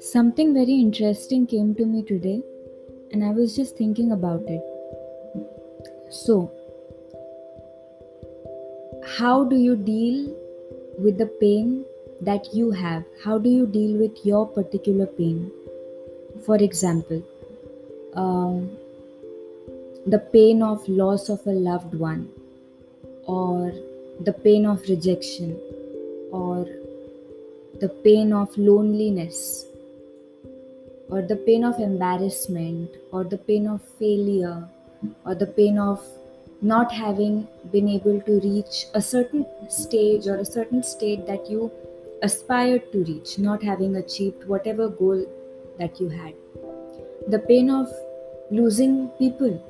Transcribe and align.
Something 0.00 0.54
very 0.54 0.74
interesting 0.74 1.46
came 1.46 1.74
to 1.74 1.84
me 1.84 2.02
today, 2.02 2.42
and 3.10 3.24
I 3.24 3.30
was 3.30 3.56
just 3.56 3.76
thinking 3.76 4.12
about 4.12 4.42
it. 4.46 4.62
So, 6.10 6.52
how 9.18 9.42
do 9.44 9.56
you 9.56 9.74
deal 9.74 10.32
with 10.98 11.18
the 11.18 11.26
pain 11.40 11.84
that 12.20 12.54
you 12.54 12.70
have? 12.70 13.02
How 13.24 13.38
do 13.38 13.48
you 13.48 13.66
deal 13.66 13.98
with 13.98 14.24
your 14.24 14.46
particular 14.46 15.06
pain? 15.06 15.50
For 16.46 16.56
example, 16.56 17.24
um, 18.14 18.76
the 20.06 20.20
pain 20.20 20.62
of 20.62 20.88
loss 20.88 21.28
of 21.28 21.44
a 21.46 21.50
loved 21.50 21.94
one, 21.94 22.28
or 23.26 23.72
the 24.20 24.32
pain 24.32 24.66
of 24.66 24.80
rejection, 24.88 25.58
or 26.30 26.66
the 27.80 27.88
pain 27.88 28.32
of 28.32 28.56
loneliness, 28.56 29.66
or 31.10 31.22
the 31.22 31.36
pain 31.36 31.64
of 31.64 31.78
embarrassment, 31.78 32.90
or 33.10 33.24
the 33.24 33.38
pain 33.38 33.66
of 33.66 33.82
failure, 33.98 34.68
or 35.26 35.34
the 35.34 35.46
pain 35.46 35.78
of 35.78 36.00
not 36.60 36.92
having 36.92 37.48
been 37.72 37.88
able 37.88 38.20
to 38.20 38.40
reach 38.40 38.86
a 38.94 39.02
certain 39.02 39.44
stage 39.68 40.28
or 40.28 40.36
a 40.36 40.44
certain 40.44 40.82
state 40.82 41.26
that 41.26 41.50
you 41.50 41.70
aspired 42.22 42.92
to 42.92 43.04
reach, 43.04 43.38
not 43.38 43.62
having 43.62 43.96
achieved 43.96 44.46
whatever 44.46 44.88
goal 44.88 45.26
that 45.78 46.00
you 46.00 46.08
had. 46.08 46.34
The 47.28 47.40
pain 47.40 47.68
of 47.68 47.92
losing 48.50 49.08
people 49.18 49.60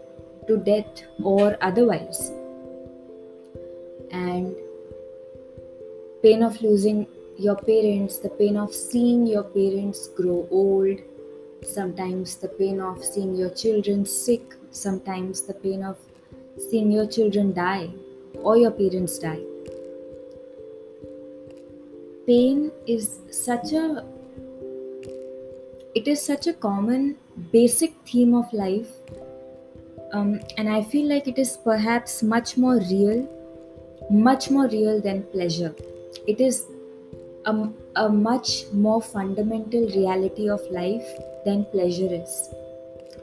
to 0.49 0.57
death 0.59 1.03
or 1.23 1.57
otherwise, 1.63 2.31
and 4.13 4.55
pain 6.23 6.43
of 6.43 6.61
losing 6.63 7.07
your 7.39 7.57
parents, 7.57 8.19
the 8.19 8.29
pain 8.29 8.57
of 8.57 8.73
seeing 8.75 9.27
your 9.27 9.43
parents 9.43 10.09
grow 10.09 10.47
old, 10.51 10.99
sometimes 11.63 12.37
the 12.37 12.49
pain 12.49 12.81
of 12.81 13.03
seeing 13.03 13.35
your 13.35 13.51
children 13.51 14.05
sick, 14.05 14.55
sometimes 14.71 15.43
the 15.43 15.55
pain 15.55 15.83
of 15.83 15.97
seeing 16.71 16.93
your 16.93 17.07
children 17.07 17.53
die 17.53 17.91
or 18.43 18.57
your 18.57 18.71
parents 18.71 19.19
die. 19.19 19.41
Pain 22.27 22.71
is 22.87 23.19
such 23.31 23.73
a 23.73 24.05
it 25.95 26.09
is 26.09 26.25
such 26.25 26.47
a 26.47 26.53
common 26.55 27.17
basic 27.51 27.93
theme 28.07 28.35
of 28.35 28.51
life 28.53 28.89
um, 30.13 30.41
and 30.57 30.69
i 30.69 30.83
feel 30.83 31.07
like 31.07 31.29
it 31.29 31.39
is 31.39 31.59
perhaps 31.65 32.23
much 32.23 32.57
more 32.57 32.77
real 32.77 33.29
much 34.11 34.51
more 34.51 34.69
real 34.69 35.01
than 35.01 35.23
pleasure. 35.25 35.75
It 36.27 36.41
is 36.41 36.67
a, 37.45 37.69
a 37.97 38.09
much 38.09 38.65
more 38.73 39.03
fundamental 39.03 39.87
reality 39.89 40.49
of 40.49 40.61
life 40.71 41.07
than 41.45 41.65
pleasure 41.67 42.09
is. 42.11 42.51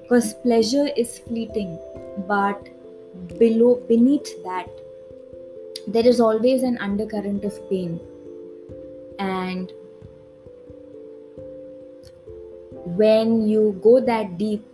Because 0.01 0.33
pleasure 0.35 0.87
is 0.97 1.19
fleeting 1.19 1.79
but 2.27 2.69
below 3.37 3.75
beneath 3.87 4.43
that 4.43 4.67
there 5.87 6.05
is 6.05 6.19
always 6.19 6.63
an 6.63 6.77
undercurrent 6.77 7.43
of 7.43 7.69
pain. 7.69 7.99
And 9.19 9.71
when 12.97 13.47
you 13.47 13.79
go 13.83 13.99
that 13.99 14.37
deep 14.37 14.65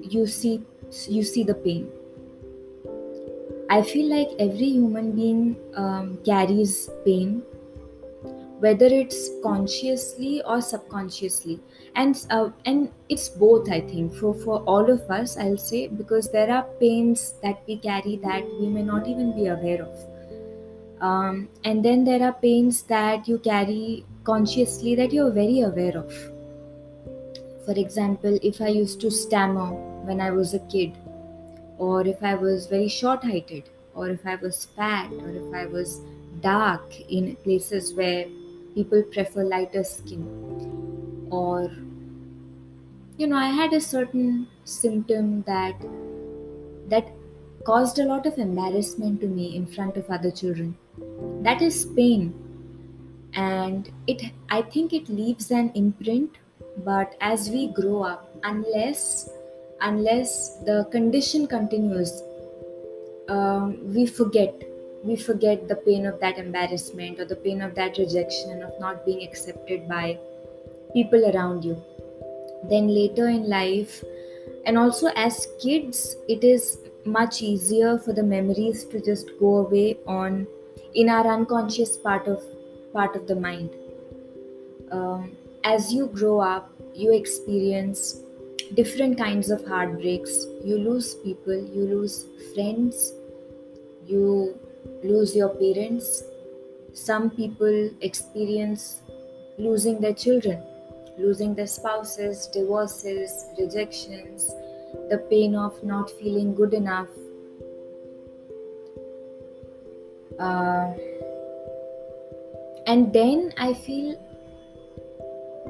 you 0.00 0.26
see 0.26 0.62
you 1.08 1.22
see 1.22 1.42
the 1.42 1.54
pain 1.54 1.90
i 3.70 3.82
feel 3.82 4.08
like 4.08 4.28
every 4.38 4.70
human 4.70 5.12
being 5.12 5.56
um, 5.76 6.18
carries 6.24 6.90
pain 7.04 7.42
whether 8.64 8.86
it's 8.86 9.30
consciously 9.42 10.42
or 10.42 10.60
subconsciously. 10.60 11.60
And 11.96 12.18
uh, 12.30 12.50
and 12.64 12.90
it's 13.08 13.28
both 13.28 13.70
i 13.70 13.80
think. 13.80 14.14
For 14.14 14.34
for 14.44 14.60
all 14.74 14.90
of 14.90 15.10
us 15.10 15.36
i'll 15.36 15.58
say 15.58 15.86
because 15.88 16.30
there 16.32 16.50
are 16.50 16.64
pains 16.80 17.34
that 17.42 17.62
we 17.68 17.76
carry 17.76 18.16
that 18.24 18.44
we 18.60 18.68
may 18.68 18.82
not 18.82 19.06
even 19.06 19.32
be 19.36 19.46
aware 19.46 19.82
of. 19.82 19.96
Um, 21.00 21.48
and 21.64 21.84
then 21.84 22.04
there 22.04 22.22
are 22.22 22.32
pains 22.32 22.82
that 22.94 23.28
you 23.28 23.38
carry 23.38 24.04
consciously 24.24 24.94
that 24.94 25.12
you're 25.12 25.30
very 25.30 25.60
aware 25.60 25.96
of. 25.98 26.12
For 27.66 27.78
example 27.84 28.38
if 28.42 28.60
i 28.60 28.68
used 28.68 29.00
to 29.02 29.10
stammer 29.10 29.68
when 30.08 30.20
i 30.20 30.30
was 30.30 30.54
a 30.54 30.64
kid 30.74 30.96
or 31.78 32.06
if 32.06 32.22
i 32.22 32.34
was 32.34 32.66
very 32.66 32.88
short 32.88 33.22
heighted 33.22 33.70
or 33.94 34.08
if 34.08 34.26
i 34.26 34.34
was 34.36 34.66
fat 34.76 35.10
or 35.12 35.30
if 35.30 35.54
i 35.54 35.66
was 35.66 36.00
dark 36.40 37.00
in 37.08 37.34
places 37.36 37.94
where 37.94 38.26
people 38.74 39.02
prefer 39.14 39.44
lighter 39.44 39.84
skin 39.84 40.24
or 41.30 41.70
you 43.16 43.26
know 43.26 43.36
i 43.36 43.48
had 43.48 43.72
a 43.72 43.80
certain 43.80 44.46
symptom 44.64 45.42
that 45.42 45.74
that 46.88 47.12
caused 47.64 47.98
a 47.98 48.04
lot 48.04 48.26
of 48.26 48.38
embarrassment 48.38 49.20
to 49.20 49.26
me 49.26 49.56
in 49.56 49.66
front 49.66 49.96
of 49.96 50.08
other 50.10 50.30
children. 50.30 50.76
That 51.42 51.62
is 51.62 51.86
pain. 51.96 52.34
And 53.34 53.90
it 54.06 54.22
i 54.48 54.62
think 54.62 54.92
it 54.92 55.08
leaves 55.08 55.50
an 55.50 55.70
imprint 55.74 56.36
but 56.88 57.16
as 57.20 57.48
we 57.50 57.62
grow 57.78 58.02
up 58.02 58.36
unless 58.44 59.28
unless 59.80 60.56
the 60.64 60.86
condition 60.90 61.46
continues 61.46 62.22
um, 63.28 63.78
we 63.94 64.06
forget 64.06 64.54
we 65.04 65.16
forget 65.16 65.68
the 65.68 65.76
pain 65.76 66.06
of 66.06 66.18
that 66.20 66.38
embarrassment 66.38 67.20
or 67.20 67.26
the 67.26 67.36
pain 67.36 67.60
of 67.60 67.74
that 67.74 67.98
rejection 67.98 68.62
of 68.62 68.72
not 68.80 69.04
being 69.04 69.22
accepted 69.22 69.86
by 69.86 70.18
people 70.94 71.30
around 71.30 71.62
you. 71.62 71.82
Then 72.70 72.88
later 72.88 73.28
in 73.28 73.48
life 73.48 74.02
and 74.64 74.78
also 74.78 75.08
as 75.14 75.46
kids 75.60 76.16
it 76.26 76.42
is 76.42 76.78
much 77.04 77.42
easier 77.42 77.98
for 77.98 78.14
the 78.14 78.22
memories 78.22 78.84
to 78.86 79.00
just 79.00 79.30
go 79.38 79.56
away 79.56 79.98
on 80.06 80.46
in 80.94 81.10
our 81.10 81.26
unconscious 81.26 81.98
part 81.98 82.26
of 82.26 82.42
part 82.94 83.14
of 83.14 83.26
the 83.26 83.36
mind. 83.36 83.70
Um, 84.90 85.32
as 85.64 85.92
you 85.92 86.06
grow 86.06 86.40
up 86.40 86.70
you 86.94 87.12
experience 87.12 88.20
different 88.74 89.18
kinds 89.18 89.50
of 89.50 89.64
heartbreaks. 89.66 90.46
You 90.64 90.78
lose 90.78 91.14
people 91.16 91.54
you 91.54 91.86
lose 91.86 92.26
friends 92.54 93.12
you 94.06 94.58
lose 95.02 95.34
your 95.34 95.48
parents. 95.48 96.22
Some 96.92 97.30
people 97.30 97.90
experience 98.00 99.00
losing 99.58 100.00
their 100.00 100.14
children 100.14 100.62
losing 101.16 101.54
their 101.54 101.66
spouses 101.66 102.48
divorces 102.48 103.46
rejections 103.58 104.52
the 105.10 105.18
pain 105.30 105.54
of 105.54 105.82
not 105.84 106.10
feeling 106.10 106.54
good 106.54 106.74
enough. 106.74 107.08
Uh, 110.38 110.92
and 112.86 113.12
then 113.12 113.52
i 113.56 113.72
feel 113.72 114.14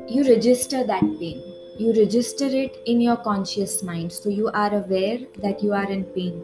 you 0.09 0.23
register 0.29 0.85
that 0.85 1.03
pain 1.21 1.54
you 1.79 1.93
register 1.93 2.47
it 2.47 2.81
in 2.87 3.01
your 3.01 3.17
conscious 3.17 3.83
mind 3.83 4.13
so 4.13 4.29
you 4.29 4.49
are 4.49 4.75
aware 4.75 5.19
that 5.39 5.63
you 5.63 5.73
are 5.73 5.91
in 5.91 6.05
pain. 6.05 6.43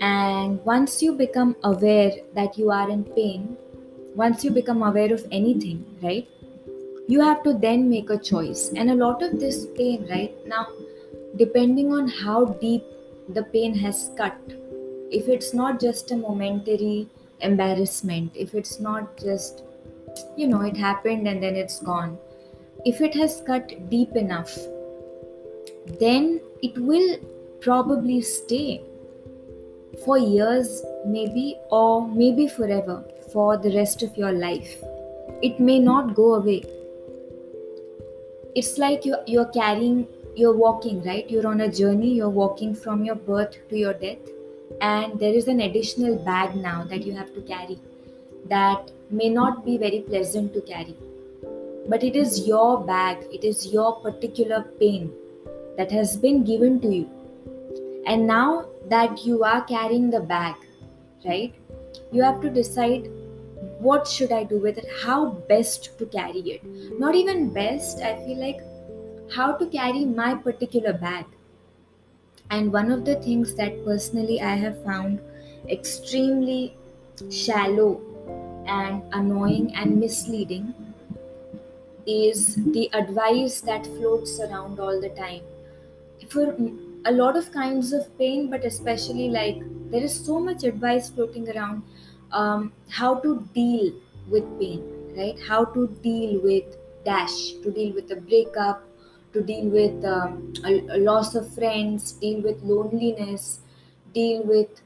And 0.00 0.64
once 0.64 1.02
you 1.02 1.12
become 1.12 1.56
aware 1.64 2.12
that 2.34 2.56
you 2.56 2.70
are 2.70 2.88
in 2.88 3.04
pain 3.04 3.56
once 4.14 4.44
you 4.44 4.50
become 4.50 4.82
aware 4.82 5.12
of 5.12 5.26
anything 5.30 5.84
right 6.02 6.28
you 7.06 7.20
have 7.20 7.42
to 7.42 7.54
then 7.54 7.88
make 7.88 8.10
a 8.10 8.18
choice. 8.18 8.70
And 8.76 8.90
a 8.90 8.94
lot 8.94 9.22
of 9.22 9.40
this 9.40 9.66
pain 9.76 10.06
right 10.08 10.34
now 10.46 10.68
depending 11.36 11.92
on 11.92 12.08
how 12.08 12.46
deep 12.46 12.84
the 13.28 13.42
pain 13.42 13.74
has 13.74 14.10
cut 14.16 14.36
if 15.10 15.28
it's 15.28 15.52
not 15.54 15.80
just 15.80 16.10
a 16.10 16.16
momentary 16.16 17.08
embarrassment 17.40 18.32
if 18.34 18.54
it's 18.54 18.80
not 18.80 19.16
just 19.18 19.62
you 20.36 20.46
know 20.46 20.62
it 20.62 20.76
happened 20.76 21.28
and 21.28 21.42
then 21.42 21.54
it's 21.54 21.80
gone 21.80 22.18
if 22.84 23.00
it 23.00 23.14
has 23.14 23.42
cut 23.46 23.72
deep 23.90 24.16
enough 24.16 24.56
then 26.00 26.40
it 26.62 26.76
will 26.78 27.18
probably 27.60 28.20
stay 28.20 28.82
for 30.04 30.18
years 30.18 30.82
maybe 31.06 31.56
or 31.70 32.06
maybe 32.08 32.46
forever 32.46 33.04
for 33.32 33.56
the 33.56 33.74
rest 33.74 34.02
of 34.02 34.16
your 34.16 34.32
life. 34.32 34.82
It 35.42 35.60
may 35.60 35.78
not 35.78 36.14
go 36.14 36.34
away. 36.34 36.62
It's 38.54 38.78
like 38.78 39.04
you 39.04 39.16
you're 39.26 39.50
carrying 39.56 40.06
you're 40.36 40.56
walking 40.56 41.02
right? 41.02 41.28
You're 41.30 41.46
on 41.46 41.60
a 41.62 41.70
journey 41.70 42.12
you're 42.14 42.36
walking 42.38 42.74
from 42.74 43.04
your 43.04 43.16
birth 43.16 43.56
to 43.70 43.78
your 43.78 43.94
death 43.94 44.18
and 44.80 45.18
there 45.18 45.34
is 45.34 45.48
an 45.48 45.60
additional 45.60 46.16
bag 46.16 46.54
now 46.54 46.84
that 46.84 47.04
you 47.04 47.12
have 47.14 47.34
to 47.34 47.40
carry 47.42 47.78
that 48.46 48.90
may 49.10 49.28
not 49.28 49.64
be 49.64 49.76
very 49.78 50.00
pleasant 50.00 50.52
to 50.54 50.60
carry 50.60 50.94
but 51.88 52.04
it 52.04 52.16
is 52.22 52.46
your 52.46 52.80
bag 52.88 53.24
it 53.32 53.44
is 53.44 53.66
your 53.72 53.92
particular 54.00 54.62
pain 54.80 55.10
that 55.76 55.90
has 55.90 56.16
been 56.16 56.42
given 56.44 56.80
to 56.80 56.88
you. 56.92 57.08
And 58.06 58.26
now 58.26 58.66
that 58.88 59.24
you 59.24 59.44
are 59.44 59.62
carrying 59.62 60.10
the 60.10 60.20
bag 60.20 60.54
right 61.24 61.54
you 62.12 62.22
have 62.22 62.40
to 62.40 62.50
decide 62.50 63.08
what 63.86 64.06
should 64.06 64.32
i 64.32 64.42
do 64.44 64.58
with 64.58 64.78
it 64.78 64.86
how 65.02 65.30
best 65.52 65.98
to 65.98 66.06
carry 66.06 66.40
it. 66.40 66.64
Not 66.98 67.14
even 67.14 67.52
best 67.52 68.02
i 68.02 68.14
feel 68.24 68.38
like 68.38 68.60
how 69.34 69.52
to 69.52 69.66
carry 69.66 70.04
my 70.04 70.34
particular 70.34 70.92
bag. 70.92 71.26
And 72.50 72.72
one 72.72 72.90
of 72.90 73.04
the 73.04 73.16
things 73.16 73.54
that 73.54 73.84
personally 73.84 74.40
i 74.40 74.54
have 74.54 74.82
found 74.84 75.20
extremely 75.68 76.76
shallow 77.30 78.00
and 78.66 79.02
annoying 79.12 79.74
and 79.74 79.98
misleading 79.98 80.74
is 82.08 82.56
the 82.72 82.90
advice 82.94 83.60
that 83.60 83.86
floats 83.86 84.40
around 84.40 84.80
all 84.80 85.00
the 85.00 85.10
time. 85.10 85.42
For 86.28 86.56
a 87.04 87.12
lot 87.12 87.36
of 87.36 87.52
kinds 87.52 87.92
of 87.92 88.06
pain 88.18 88.50
but 88.50 88.64
especially 88.64 89.28
like 89.30 89.58
there 89.90 90.02
is 90.02 90.14
so 90.26 90.38
much 90.40 90.64
advice 90.64 91.08
floating 91.10 91.48
around 91.50 91.82
um, 92.32 92.72
how 92.88 93.14
to 93.20 93.46
deal 93.54 93.92
with 94.28 94.44
pain 94.58 94.82
right? 95.16 95.38
How 95.46 95.64
to 95.64 95.88
deal 96.02 96.40
with 96.42 96.64
dash 97.04 97.52
to 97.62 97.70
deal 97.70 97.94
with 97.94 98.10
a 98.10 98.16
breakup 98.16 98.84
to 99.32 99.42
deal 99.42 99.66
with 99.66 100.04
um, 100.04 100.52
a, 100.64 100.80
a 100.96 100.98
loss 100.98 101.34
of 101.34 101.54
friends 101.54 102.12
deal 102.12 102.42
with 102.42 102.60
loneliness 102.62 103.60
deal 104.12 104.42
with 104.42 104.80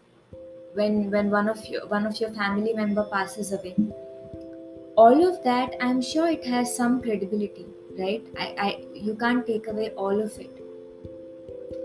when 0.74 1.10
when 1.10 1.30
one 1.30 1.48
of 1.48 1.64
your 1.66 1.86
one 1.86 2.06
of 2.06 2.20
your 2.20 2.30
family 2.30 2.72
member 2.72 3.04
passes 3.04 3.52
away 3.52 3.74
all 4.96 5.26
of 5.26 5.42
that 5.42 5.74
i'm 5.80 6.00
sure 6.02 6.28
it 6.28 6.44
has 6.44 6.76
some 6.76 7.00
credibility 7.02 7.66
right? 7.98 8.24
I, 8.38 8.54
I 8.58 8.84
you 8.94 9.14
can't 9.14 9.46
take 9.46 9.66
away 9.66 9.90
all 9.90 10.20
of 10.20 10.38
it. 10.38 10.50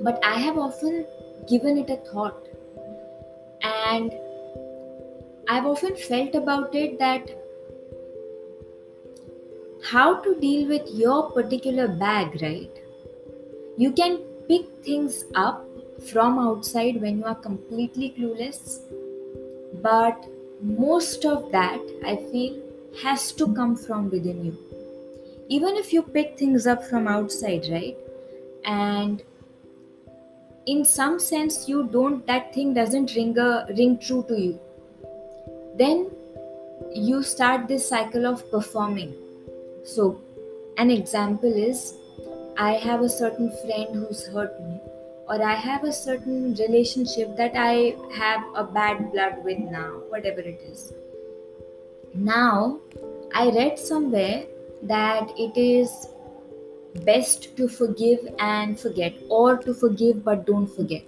But 0.01 0.23
i 0.23 0.35
have 0.35 0.57
often 0.57 1.05
given 1.49 1.77
it 1.77 1.89
a 1.89 1.97
thought. 2.11 2.47
And 3.63 4.13
i've 5.49 5.65
often 5.65 5.95
felt 5.95 6.35
about 6.35 6.75
it 6.75 6.99
that 6.99 7.29
how 9.91 10.21
to 10.21 10.35
deal 10.39 10.67
with 10.67 10.89
your 10.93 11.31
particular 11.31 11.87
bag 11.87 12.41
right? 12.41 12.83
You 13.77 13.91
can 13.91 14.17
pick 14.47 14.65
things 14.83 15.25
up 15.35 15.65
from 16.11 16.39
outside 16.39 17.01
when 17.01 17.19
you 17.19 17.25
are 17.25 17.35
completely 17.35 18.13
clueless. 18.17 18.79
But 19.81 20.25
most 20.61 21.23
of 21.23 21.51
that 21.51 21.79
i 22.03 22.15
feel 22.15 22.55
has 23.03 23.31
to 23.33 23.53
come 23.53 23.75
from 23.75 24.09
within 24.09 24.43
you. 24.45 24.57
Even 25.49 25.75
if 25.75 25.93
you 25.93 26.01
pick 26.01 26.37
things 26.37 26.67
up 26.67 26.83
from 26.83 27.07
outside 27.07 27.67
right? 27.69 27.97
And 28.65 29.23
in 30.65 30.83
some 30.83 31.19
sense 31.19 31.69
you 31.69 31.83
don't 31.87 32.25
that 32.27 32.53
thing 32.53 32.73
doesn't 32.73 33.15
ring 33.15 33.37
a 33.37 33.65
ring 33.77 33.97
true 33.97 34.25
to 34.27 34.39
you. 34.39 34.59
Then 35.77 36.11
you 36.93 37.23
start 37.23 37.67
this 37.67 37.87
cycle 37.87 38.25
of 38.25 38.49
performing. 38.51 39.13
So 39.85 40.21
an 40.81 40.91
example 40.91 41.53
is 41.67 41.79
i 42.65 42.73
have 42.81 43.01
a 43.05 43.09
certain 43.13 43.49
friend 43.61 43.95
who's 43.99 44.21
hurt 44.33 44.59
me 44.65 44.75
or 45.27 45.37
i 45.51 45.55
have 45.63 45.83
a 45.83 45.93
certain 45.99 46.53
relationship 46.59 47.35
that 47.39 47.57
i 47.63 47.95
have 48.17 48.43
a 48.61 48.63
bad 48.77 49.01
blood 49.11 49.43
with 49.43 49.63
now 49.77 49.89
whatever 50.13 50.43
it 50.51 50.61
is 50.71 50.93
now, 52.17 52.79
I 53.33 53.49
read 53.49 53.77
somewhere 53.77 54.45
that 54.83 55.29
it 55.37 55.57
is 55.57 56.07
best 57.05 57.55
to 57.57 57.67
forgive 57.67 58.27
and 58.39 58.79
forget, 58.79 59.13
or 59.29 59.57
to 59.57 59.73
forgive 59.73 60.23
but 60.23 60.45
don't 60.45 60.67
forget. 60.67 61.03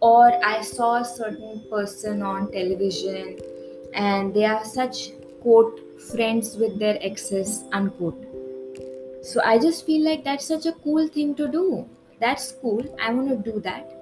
Or 0.00 0.32
I 0.44 0.62
saw 0.62 0.96
a 0.96 1.04
certain 1.04 1.64
person 1.70 2.22
on 2.22 2.50
television 2.52 3.38
and 3.94 4.32
they 4.32 4.44
are 4.44 4.64
such 4.64 5.10
quote 5.40 5.80
friends 6.10 6.56
with 6.56 6.78
their 6.78 6.98
exes 7.00 7.64
unquote. 7.72 8.22
So 9.22 9.40
I 9.44 9.58
just 9.58 9.84
feel 9.84 10.04
like 10.04 10.24
that's 10.24 10.44
such 10.44 10.66
a 10.66 10.72
cool 10.72 11.08
thing 11.08 11.34
to 11.34 11.48
do. 11.48 11.88
That's 12.20 12.52
cool. 12.52 12.82
I 13.02 13.12
want 13.12 13.28
to 13.28 13.52
do 13.52 13.60
that. 13.60 13.92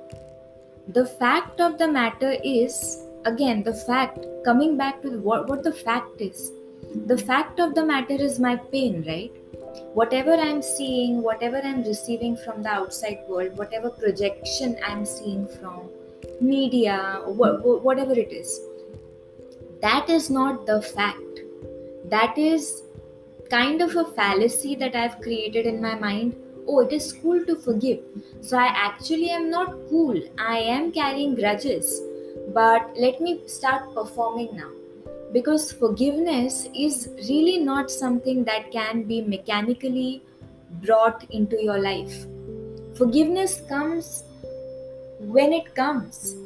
The 0.89 1.06
fact 1.06 1.61
of 1.61 1.79
the 1.79 1.89
matter 1.89 2.37
is 2.45 3.04
again 3.25 3.62
the 3.62 3.75
fact 3.75 4.26
coming 4.44 4.76
back 4.76 5.03
to 5.03 5.19
what, 5.19 5.49
what 5.49 5.62
the 5.62 5.73
fact 5.73 6.21
is. 6.21 6.53
The 7.06 7.19
fact 7.19 7.59
of 7.61 7.75
the 7.75 7.85
matter 7.85 8.15
is 8.15 8.38
my 8.38 8.56
pain 8.56 9.05
right? 9.06 9.32
Whatever 9.94 10.35
i'm 10.35 10.62
seeing 10.62 11.23
whatever 11.23 11.61
i'm 11.65 11.82
receiving 11.82 12.37
from 12.37 12.62
the 12.62 12.69
outside 12.69 13.19
world 13.29 13.56
whatever 13.56 13.91
projection 13.91 14.76
i'm 14.87 15.05
seeing 15.05 15.49
from 15.49 15.88
media 16.41 17.21
wh- 17.25 17.85
whatever 17.85 18.12
it 18.12 18.32
is 18.32 18.61
that 19.85 20.09
is 20.09 20.31
not 20.31 20.65
the 20.65 20.81
fact. 20.81 21.41
That 22.09 22.38
is 22.38 22.85
kind 23.50 23.82
of 23.82 23.94
a 23.97 24.05
fallacy 24.19 24.75
that 24.77 24.97
i've 24.97 25.20
created 25.20 25.67
in 25.67 25.82
my 25.82 25.94
mind. 25.94 26.37
Oh 26.67 26.81
it 26.81 26.93
is 26.99 27.12
cool 27.12 27.44
to 27.44 27.56
forgive. 27.56 28.00
So 28.41 28.56
i 28.56 28.69
actually 28.85 29.29
am 29.29 29.50
not 29.50 29.75
cool. 29.91 30.23
I 30.38 30.56
am 30.77 30.91
carrying 30.91 31.35
grudges 31.35 32.00
but 32.52 32.93
let 32.96 33.20
me 33.20 33.41
start 33.46 33.94
performing 33.94 34.56
now. 34.56 34.70
Because 35.32 35.73
forgiveness 35.73 36.69
is 36.76 37.08
really 37.29 37.58
not 37.58 37.91
something 37.91 38.44
that 38.44 38.70
can 38.70 39.02
be 39.02 39.20
mechanically 39.23 40.23
brought 40.82 41.25
into 41.31 41.61
your 41.62 41.79
life. 41.79 42.26
Forgiveness 42.96 43.62
comes 43.69 44.25
when 45.19 45.52
it 45.52 45.75
comes. 45.75 46.37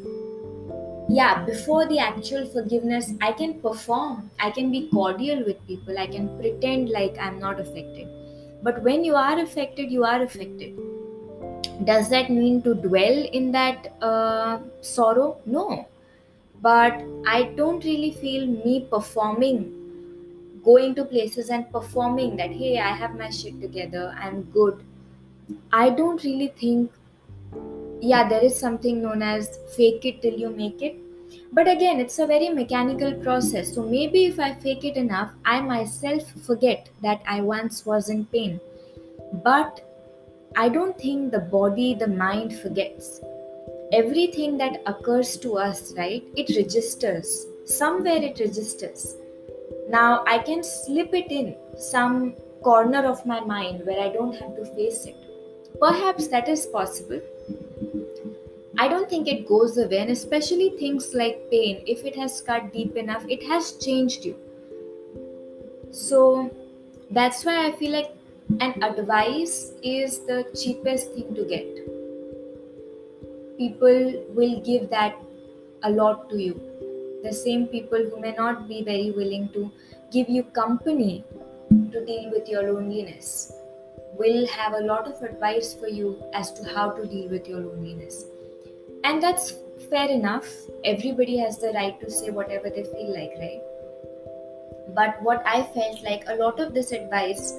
Yeah 1.10 1.44
before 1.46 1.86
the 1.88 1.98
actual 1.98 2.46
forgiveness 2.46 3.12
i 3.20 3.32
can 3.32 3.60
perform. 3.60 4.30
I 4.38 4.50
can 4.50 4.70
be 4.70 4.88
cordial 4.90 5.44
with 5.44 5.66
people. 5.66 5.98
I 5.98 6.06
can 6.06 6.28
pretend 6.38 6.90
like 6.90 7.16
i'm 7.18 7.38
not 7.38 7.60
affected. 7.60 8.08
But 8.62 8.82
when 8.82 9.04
you 9.04 9.16
are 9.16 9.38
affected 9.38 9.90
you 9.90 10.04
are 10.04 10.22
affected 10.22 10.78
does 11.84 12.08
that 12.10 12.30
mean 12.30 12.62
to 12.62 12.74
dwell 12.74 13.24
in 13.32 13.52
that 13.52 13.92
uh, 14.02 14.58
sorrow? 14.80 15.38
No. 15.46 15.86
But 16.60 17.04
i 17.26 17.42
don't 17.56 17.84
really 17.84 18.10
feel 18.12 18.46
me 18.46 18.86
performing 18.90 19.78
going 20.64 20.94
to 20.94 21.04
places 21.04 21.50
and 21.50 21.70
performing 21.70 22.36
that 22.36 22.50
hey 22.50 22.78
i 22.78 22.88
have 23.02 23.14
my 23.16 23.30
shit 23.30 23.60
together 23.60 24.14
i'm 24.18 24.42
good. 24.42 24.84
I 25.72 25.90
don't 25.90 26.22
really 26.24 26.48
think 26.48 26.92
yeah 28.00 28.28
there 28.28 28.44
is 28.44 28.58
something 28.58 29.00
known 29.02 29.22
as 29.22 29.58
fake 29.76 30.04
it 30.04 30.20
till 30.20 30.34
you 30.34 30.50
make 30.50 30.82
it. 30.82 30.96
But 31.52 31.68
again 31.68 32.00
it's 32.00 32.18
a 32.18 32.26
very 32.26 32.48
mechanical 32.48 33.14
process. 33.14 33.72
So 33.74 33.82
maybe 33.82 34.24
if 34.26 34.40
i 34.40 34.52
fake 34.54 34.84
it 34.84 34.96
enough 34.96 35.30
i 35.44 35.60
myself 35.60 36.28
forget 36.44 36.90
that 37.02 37.22
i 37.26 37.40
once 37.40 37.86
was 37.86 38.08
in 38.08 38.24
pain. 38.26 38.60
But 39.44 39.87
I 40.56 40.68
don't 40.68 40.98
think 40.98 41.30
the 41.30 41.40
body, 41.40 41.94
the 41.94 42.08
mind 42.08 42.58
forgets. 42.58 43.20
Everything 43.92 44.58
that 44.58 44.82
occurs 44.86 45.36
to 45.38 45.56
us, 45.56 45.94
right, 45.96 46.22
it 46.36 46.56
registers. 46.56 47.46
Somewhere 47.64 48.22
it 48.22 48.38
registers. 48.40 49.16
Now 49.88 50.24
I 50.26 50.38
can 50.38 50.62
slip 50.62 51.14
it 51.14 51.30
in 51.30 51.56
some 51.76 52.34
corner 52.62 53.06
of 53.06 53.24
my 53.24 53.40
mind 53.40 53.86
where 53.86 54.00
I 54.00 54.12
don't 54.12 54.34
have 54.36 54.56
to 54.56 54.64
face 54.74 55.06
it. 55.06 55.16
Perhaps 55.80 56.28
that 56.28 56.48
is 56.48 56.66
possible. 56.66 57.20
I 58.78 58.88
don't 58.88 59.08
think 59.08 59.26
it 59.26 59.48
goes 59.48 59.76
away, 59.78 59.98
and 59.98 60.10
especially 60.10 60.70
things 60.78 61.12
like 61.14 61.50
pain, 61.50 61.82
if 61.86 62.04
it 62.04 62.14
has 62.16 62.40
cut 62.40 62.72
deep 62.72 62.96
enough, 62.96 63.24
it 63.28 63.42
has 63.44 63.72
changed 63.72 64.24
you. 64.24 64.36
So 65.90 66.50
that's 67.10 67.44
why 67.44 67.66
I 67.66 67.72
feel 67.72 67.92
like 67.92 68.12
and 68.60 68.82
advice 68.82 69.72
is 69.82 70.20
the 70.20 70.44
cheapest 70.56 71.12
thing 71.12 71.34
to 71.34 71.44
get. 71.44 71.66
People 73.58 74.24
will 74.30 74.60
give 74.60 74.88
that 74.90 75.16
a 75.82 75.90
lot 75.90 76.30
to 76.30 76.42
you. 76.42 76.60
The 77.22 77.32
same 77.32 77.66
people 77.66 77.98
who 77.98 78.20
may 78.20 78.32
not 78.32 78.66
be 78.66 78.82
very 78.82 79.10
willing 79.10 79.50
to 79.50 79.70
give 80.10 80.28
you 80.28 80.44
company 80.44 81.24
to 81.92 82.04
deal 82.06 82.30
with 82.30 82.48
your 82.48 82.72
loneliness 82.72 83.52
will 84.14 84.46
have 84.46 84.72
a 84.72 84.80
lot 84.80 85.06
of 85.06 85.20
advice 85.22 85.74
for 85.74 85.88
you 85.88 86.22
as 86.32 86.50
to 86.52 86.74
how 86.74 86.90
to 86.90 87.06
deal 87.06 87.28
with 87.28 87.46
your 87.46 87.60
loneliness. 87.60 88.24
And 89.04 89.22
that's 89.22 89.52
fair 89.90 90.08
enough. 90.08 90.48
Everybody 90.84 91.36
has 91.36 91.58
the 91.58 91.72
right 91.74 92.00
to 92.00 92.10
say 92.10 92.30
whatever 92.30 92.70
they 92.70 92.84
feel 92.84 93.12
like 93.14 93.32
right? 93.38 93.60
But 94.94 95.22
what 95.22 95.42
i 95.46 95.62
felt 95.74 96.02
like 96.02 96.24
a 96.28 96.34
lot 96.36 96.58
of 96.58 96.72
this 96.72 96.92
advice 96.92 97.52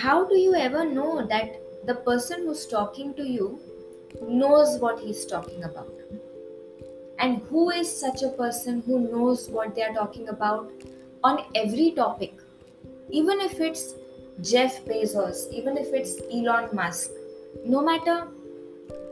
how 0.00 0.24
do 0.24 0.36
you 0.36 0.54
ever 0.54 0.84
know 0.84 1.26
that 1.26 1.60
the 1.86 1.94
person 1.94 2.46
who's 2.46 2.66
talking 2.66 3.14
to 3.14 3.22
you 3.22 3.60
knows 4.20 4.78
what 4.78 5.00
he's 5.00 5.24
talking 5.26 5.64
about? 5.64 5.92
And 7.18 7.42
who 7.50 7.70
is 7.70 7.88
such 8.00 8.22
a 8.22 8.30
person 8.30 8.82
who 8.86 9.00
knows 9.00 9.48
what 9.48 9.74
they 9.74 9.82
are 9.82 9.94
talking 9.94 10.28
about 10.28 10.70
on 11.22 11.44
every 11.54 11.92
topic? 11.92 12.34
Even 13.10 13.40
if 13.40 13.60
it's 13.60 13.94
Jeff 14.40 14.84
Bezos, 14.84 15.52
even 15.52 15.76
if 15.76 15.92
it's 15.92 16.20
Elon 16.32 16.70
Musk, 16.72 17.10
no 17.64 17.82
matter 17.82 18.28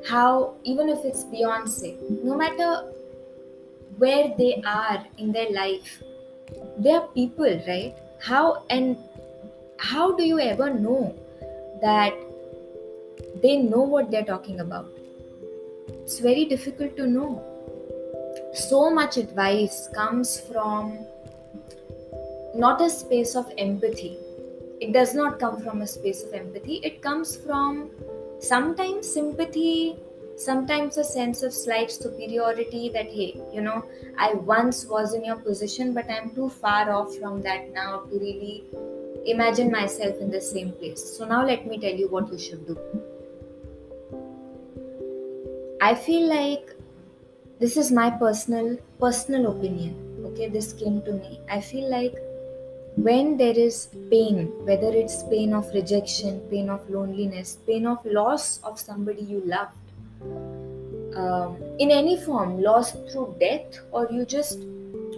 how, 0.09 0.55
even 0.65 0.89
if 0.89 1.05
it's 1.05 1.25
Beyonce, 1.25 2.25
no 2.25 2.35
matter 2.35 2.91
where 4.01 4.35
they 4.37 4.63
are 4.67 5.05
in 5.19 5.33
their 5.33 5.51
life. 5.53 6.03
They 6.79 6.93
are 6.93 7.07
people, 7.09 7.63
right? 7.69 7.95
How 8.21 8.65
and 8.71 8.97
how 9.81 10.15
do 10.15 10.23
you 10.23 10.39
ever 10.39 10.73
know 10.73 11.15
that 11.81 12.15
they 13.43 13.57
know 13.57 13.81
what 13.81 14.11
they're 14.11 14.25
talking 14.25 14.61
about? 14.61 14.87
It's 15.89 16.19
very 16.19 16.45
difficult 16.45 16.97
to 16.99 17.07
know. 17.07 17.43
So 18.53 18.91
much 18.91 19.17
advice 19.17 19.89
comes 19.95 20.39
from 20.39 20.99
not 22.55 22.83
a 22.83 22.91
space 22.91 23.35
of 23.35 23.51
empathy. 23.57 24.19
It 24.81 24.93
does 24.93 25.15
not 25.15 25.39
come 25.39 25.63
from 25.63 25.81
a 25.81 25.87
space 25.87 26.23
of 26.25 26.35
empathy. 26.35 26.81
It 26.85 27.01
comes 27.01 27.37
from 27.37 27.91
sometimes 28.39 29.11
sympathy, 29.11 29.97
sometimes 30.37 30.99
a 30.99 31.05
sense 31.05 31.43
of 31.43 31.55
slight 31.55 31.91
superiority 31.91 32.91
that, 32.91 33.07
hey, 33.07 33.41
you 33.53 33.63
know, 33.63 33.85
I 34.19 34.35
once 34.35 34.85
was 34.85 35.15
in 35.15 35.25
your 35.25 35.37
position, 35.37 35.95
but 35.95 36.11
I'm 36.11 36.35
too 36.35 36.51
far 36.51 36.91
off 36.91 37.17
from 37.17 37.41
that 37.43 37.73
now 37.73 38.01
to 38.11 38.19
really 38.19 38.65
imagine 39.27 39.71
myself 39.71 40.17
in 40.21 40.31
the 40.31 40.41
same 40.41 40.73
place. 40.73 41.17
So 41.17 41.27
now 41.27 41.45
let 41.45 41.67
me 41.67 41.79
tell 41.79 41.93
you 41.93 42.09
what 42.09 42.31
you 42.33 42.39
should 42.39 42.67
do. 42.67 42.79
I 45.81 45.95
feel 45.95 46.29
like 46.29 46.75
this 47.59 47.77
is 47.77 47.91
my 47.91 48.11
personal 48.11 48.79
personal 48.99 49.51
opinion. 49.53 49.95
Okay, 50.27 50.49
this 50.49 50.73
came 50.73 51.03
to 51.03 51.13
me. 51.13 51.41
I 51.51 51.61
feel 51.61 51.91
like 51.91 52.15
when 52.97 53.37
there 53.37 53.57
is 53.57 53.89
pain, 54.11 54.53
whether 54.67 54.89
it's 54.89 55.23
pain 55.25 55.55
of 55.55 55.73
rejection, 55.73 56.41
pain 56.51 56.69
of 56.69 56.89
loneliness, 56.91 57.59
pain 57.67 57.87
of 57.87 58.05
loss 58.05 58.61
of 58.63 58.79
somebody 58.79 59.23
you 59.23 59.43
loved, 59.47 59.77
um, 61.17 61.57
in 61.79 61.91
any 61.91 62.17
form, 62.21 62.61
loss 62.61 62.93
through 63.11 63.37
death, 63.41 63.81
or 63.91 64.09
you 64.11 64.25
just, 64.25 64.61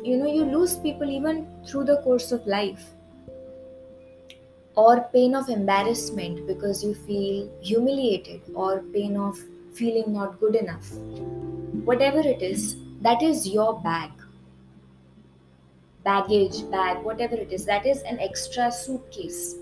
you 0.04 0.16
know, 0.16 0.26
you 0.26 0.44
lose 0.44 0.76
people 0.76 1.11
even 1.11 1.47
through 1.66 1.85
the 1.85 1.97
course 2.02 2.30
of 2.32 2.47
life, 2.47 2.90
or 4.75 5.02
pain 5.12 5.35
of 5.35 5.49
embarrassment 5.49 6.47
because 6.47 6.83
you 6.83 6.95
feel 6.95 7.50
humiliated, 7.61 8.41
or 8.55 8.81
pain 8.93 9.17
of 9.17 9.38
feeling 9.75 10.12
not 10.12 10.41
good 10.41 10.55
enough, 10.57 10.93
whatever 11.85 12.21
it 12.21 12.43
is, 12.43 12.76
that 13.00 13.23
is 13.23 13.49
your 13.49 13.81
bag 13.81 14.11
baggage, 16.05 16.69
bag, 16.71 17.02
whatever 17.05 17.35
it 17.35 17.52
is, 17.52 17.64
that 17.64 17.87
is 17.87 18.02
an 18.02 18.19
extra 18.19 18.71
suitcase 18.71 19.55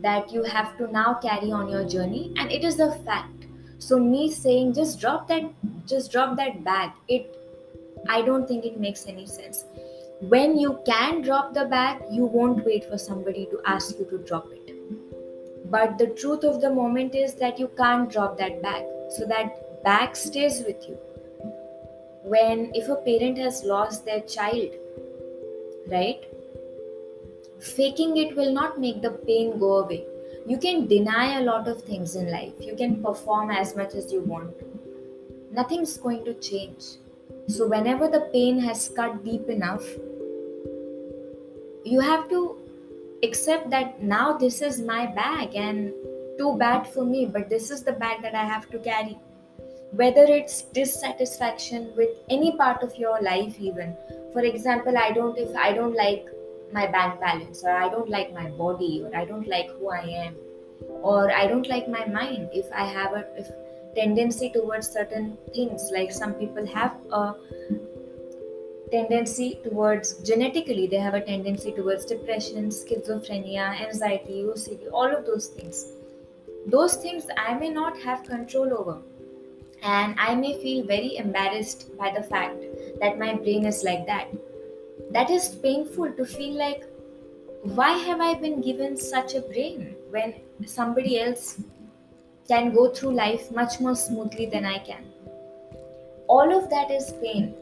that 0.00 0.32
you 0.32 0.42
have 0.44 0.76
to 0.78 0.86
now 0.92 1.14
carry 1.14 1.50
on 1.50 1.68
your 1.68 1.84
journey, 1.84 2.32
and 2.36 2.50
it 2.52 2.64
is 2.64 2.78
a 2.80 2.92
fact. 3.04 3.46
So 3.78 3.98
me 3.98 4.30
saying 4.30 4.74
just 4.74 5.00
drop 5.00 5.26
that, 5.28 5.42
just 5.86 6.12
drop 6.12 6.36
that 6.36 6.62
bag. 6.64 6.92
It, 7.08 7.36
I 8.08 8.22
don't 8.22 8.46
think 8.46 8.64
it 8.64 8.78
makes 8.78 9.06
any 9.06 9.26
sense. 9.26 9.64
When 10.28 10.56
you 10.56 10.78
can 10.86 11.22
drop 11.22 11.52
the 11.52 11.64
bag, 11.64 12.00
you 12.08 12.26
won't 12.26 12.64
wait 12.64 12.84
for 12.84 12.96
somebody 12.96 13.46
to 13.46 13.60
ask 13.66 13.98
you 13.98 14.04
to 14.04 14.18
drop 14.18 14.46
it. 14.52 14.72
But 15.68 15.98
the 15.98 16.06
truth 16.06 16.44
of 16.44 16.60
the 16.60 16.72
moment 16.72 17.16
is 17.16 17.34
that 17.34 17.58
you 17.58 17.68
can't 17.76 18.08
drop 18.08 18.38
that 18.38 18.62
bag. 18.62 18.84
So 19.16 19.26
that 19.26 19.82
bag 19.82 20.14
stays 20.14 20.62
with 20.64 20.88
you. 20.88 20.96
When 22.22 22.70
if 22.72 22.88
a 22.88 22.94
parent 22.94 23.36
has 23.38 23.64
lost 23.64 24.04
their 24.04 24.20
child, 24.20 24.70
right? 25.88 26.22
Faking 27.58 28.16
it 28.16 28.36
will 28.36 28.52
not 28.52 28.78
make 28.78 29.02
the 29.02 29.10
pain 29.10 29.58
go 29.58 29.78
away. 29.78 30.06
You 30.46 30.56
can 30.56 30.86
deny 30.86 31.40
a 31.40 31.42
lot 31.42 31.66
of 31.66 31.82
things 31.82 32.14
in 32.14 32.30
life, 32.30 32.54
you 32.60 32.76
can 32.76 33.02
perform 33.02 33.50
as 33.50 33.74
much 33.74 33.94
as 33.94 34.12
you 34.12 34.20
want. 34.20 34.54
Nothing's 35.50 35.96
going 35.96 36.24
to 36.26 36.34
change. 36.34 36.84
So, 37.48 37.66
whenever 37.66 38.06
the 38.06 38.28
pain 38.32 38.60
has 38.60 38.88
cut 38.88 39.24
deep 39.24 39.48
enough, 39.48 39.82
you 41.92 42.00
have 42.00 42.28
to 42.28 42.40
accept 43.22 43.68
that 43.70 44.02
now 44.02 44.32
this 44.44 44.62
is 44.62 44.80
my 44.80 45.06
bag 45.06 45.54
and 45.54 45.92
too 46.38 46.56
bad 46.58 46.86
for 46.86 47.04
me, 47.04 47.26
but 47.26 47.48
this 47.48 47.70
is 47.70 47.82
the 47.82 47.92
bag 47.92 48.22
that 48.22 48.34
I 48.34 48.44
have 48.44 48.70
to 48.70 48.78
carry. 48.78 49.18
Whether 49.92 50.24
it's 50.24 50.62
dissatisfaction 50.62 51.92
with 51.96 52.16
any 52.30 52.56
part 52.56 52.82
of 52.82 52.96
your 52.96 53.20
life 53.20 53.60
even. 53.60 53.94
For 54.32 54.40
example 54.50 54.96
i 54.96 55.10
don't 55.12 55.36
if 55.36 55.54
i 55.54 55.72
don't 55.78 55.94
like 55.94 56.28
my 56.76 56.86
bank 56.86 57.20
balance 57.20 57.62
or 57.62 57.72
i 57.80 57.88
don't 57.94 58.08
like 58.08 58.32
my 58.32 58.48
body 58.60 59.02
or 59.04 59.14
i 59.14 59.26
don't 59.26 59.46
like 59.46 59.68
who 59.72 59.90
i 59.90 60.00
am 60.20 60.36
or 61.10 61.30
i 61.40 61.46
don't 61.46 61.68
like 61.72 61.90
my 61.96 62.06
mind 62.06 62.48
if 62.60 62.70
i 62.84 62.86
have 62.92 63.12
a 63.18 63.26
if 63.42 63.50
tendency 63.98 64.48
towards 64.54 64.88
certain 64.88 65.36
things 65.54 65.90
like 65.96 66.10
some 66.20 66.32
people 66.40 66.66
have 66.74 66.96
a 67.20 67.34
tendency 68.94 69.48
towards 69.64 70.14
genetically 70.30 70.86
they 70.86 71.02
have 71.06 71.14
a 71.20 71.24
tendency 71.32 71.72
towards 71.72 72.10
depression 72.14 72.68
schizophrenia 72.80 73.66
anxiety 73.86 74.42
ocd 74.52 74.92
all 74.92 75.16
of 75.16 75.24
those 75.30 75.48
things 75.56 75.86
those 76.76 76.96
things 77.06 77.24
i 77.46 77.54
may 77.62 77.70
not 77.80 78.04
have 78.06 78.30
control 78.34 78.78
over 78.80 78.98
and 79.82 80.14
I 80.18 80.34
may 80.36 80.62
feel 80.62 80.86
very 80.86 81.16
embarrassed 81.16 81.96
by 81.98 82.12
the 82.12 82.22
fact 82.22 82.62
that 83.00 83.18
my 83.18 83.34
brain 83.34 83.66
is 83.66 83.82
like 83.82 84.06
that. 84.06 84.28
That 85.10 85.28
is 85.28 85.48
painful 85.48 86.12
to 86.12 86.24
feel 86.24 86.54
like, 86.56 86.84
why 87.62 87.90
have 87.90 88.20
I 88.20 88.34
been 88.34 88.60
given 88.60 88.96
such 88.96 89.34
a 89.34 89.40
brain 89.40 89.96
when 90.10 90.34
somebody 90.66 91.20
else 91.20 91.60
can 92.48 92.72
go 92.72 92.90
through 92.90 93.14
life 93.14 93.50
much 93.50 93.80
more 93.80 93.96
smoothly 93.96 94.46
than 94.46 94.64
I 94.64 94.78
can? 94.78 95.04
All 96.28 96.56
of 96.56 96.70
that 96.70 96.90
is 96.90 97.12
pain, 97.20 97.54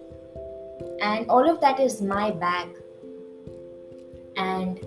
and 1.00 1.28
all 1.28 1.48
of 1.48 1.60
that 1.60 1.80
is 1.80 2.02
my 2.02 2.30
bag. 2.30 2.68
And 4.36 4.80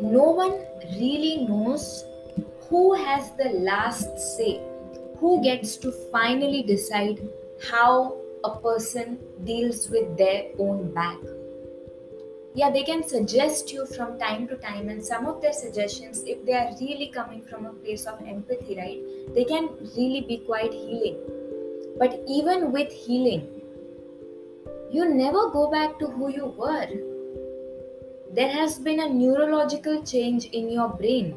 no 0.00 0.30
one 0.30 0.60
really 1.00 1.46
knows 1.48 2.04
who 2.68 2.94
has 2.94 3.30
the 3.36 3.50
last 3.70 4.18
say 4.36 4.60
who 5.18 5.42
gets 5.42 5.76
to 5.76 5.90
finally 6.12 6.62
decide 6.62 7.20
how 7.70 8.16
a 8.44 8.58
person 8.58 9.18
deals 9.44 9.88
with 9.88 10.16
their 10.18 10.44
own 10.58 10.92
bag 10.92 11.16
yeah 12.54 12.70
they 12.70 12.82
can 12.82 13.02
suggest 13.06 13.72
you 13.72 13.86
from 13.86 14.18
time 14.18 14.46
to 14.46 14.56
time 14.56 14.88
and 14.90 15.02
some 15.02 15.26
of 15.26 15.40
their 15.40 15.52
suggestions 15.52 16.22
if 16.26 16.44
they 16.44 16.52
are 16.52 16.70
really 16.80 17.08
coming 17.08 17.42
from 17.42 17.66
a 17.66 17.72
place 17.72 18.04
of 18.04 18.20
empathy 18.26 18.76
right 18.76 19.34
they 19.34 19.44
can 19.44 19.68
really 19.96 20.22
be 20.28 20.38
quite 20.46 20.72
healing 20.72 21.16
but 21.98 22.20
even 22.28 22.70
with 22.70 22.92
healing 22.92 23.55
you 24.90 25.08
never 25.14 25.50
go 25.50 25.70
back 25.70 25.98
to 25.98 26.06
who 26.06 26.30
you 26.30 26.46
were 26.46 26.88
there 28.32 28.50
has 28.50 28.78
been 28.78 29.00
a 29.00 29.08
neurological 29.08 30.02
change 30.04 30.46
in 30.46 30.70
your 30.70 30.88
brain 30.88 31.34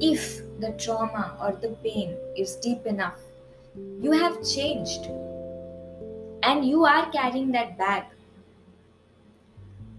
if 0.00 0.42
the 0.60 0.72
trauma 0.72 1.36
or 1.40 1.52
the 1.52 1.70
pain 1.84 2.16
is 2.36 2.56
deep 2.56 2.86
enough, 2.86 3.18
you 4.00 4.12
have 4.12 4.44
changed 4.44 5.06
and 6.42 6.64
you 6.64 6.84
are 6.84 7.10
carrying 7.10 7.52
that 7.52 7.76
bag. 7.78 8.04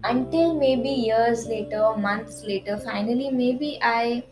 Until 0.02 0.54
maybe 0.54 0.88
years 0.88 1.46
later 1.46 1.80
or 1.80 1.96
months 1.96 2.42
later, 2.44 2.78
finally, 2.78 3.30
maybe 3.30 3.78
I 3.82 4.24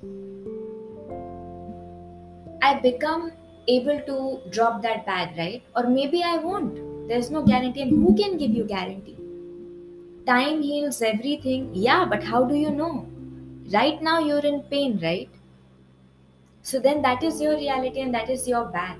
I 2.62 2.81
become 2.81 3.33
able 3.69 4.00
to 4.00 4.40
drop 4.50 4.81
that 4.83 5.05
bag, 5.05 5.37
right? 5.37 5.62
Or 5.76 5.88
maybe 5.88 6.23
I 6.23 6.38
won't. 6.38 6.88
There's 7.08 7.30
no 7.30 7.42
guarantee, 7.42 7.82
and 7.82 7.90
who 7.90 8.14
can 8.16 8.36
give 8.36 8.50
you 8.50 8.64
guarantee? 8.64 9.16
Time 10.26 10.62
heals 10.62 11.00
everything. 11.00 11.70
Yeah, 11.72 12.04
but 12.04 12.22
how 12.22 12.44
do 12.44 12.54
you 12.54 12.70
know? 12.70 13.08
Right 13.72 14.02
now, 14.02 14.18
you're 14.18 14.46
in 14.46 14.62
pain, 14.62 14.98
right? 15.02 15.30
So 16.62 16.78
then 16.78 17.00
that 17.02 17.22
is 17.22 17.40
your 17.40 17.56
reality 17.56 18.00
and 18.00 18.14
that 18.14 18.28
is 18.28 18.46
your 18.46 18.66
bag. 18.66 18.98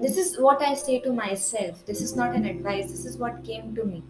This 0.00 0.16
is 0.16 0.38
what 0.38 0.62
I 0.62 0.74
say 0.74 1.00
to 1.00 1.12
myself. 1.12 1.84
This 1.86 2.00
is 2.00 2.14
not 2.16 2.34
an 2.34 2.44
advice. 2.44 2.90
This 2.90 3.04
is 3.04 3.16
what 3.16 3.44
came 3.44 3.74
to 3.74 3.84
me. 3.84 4.04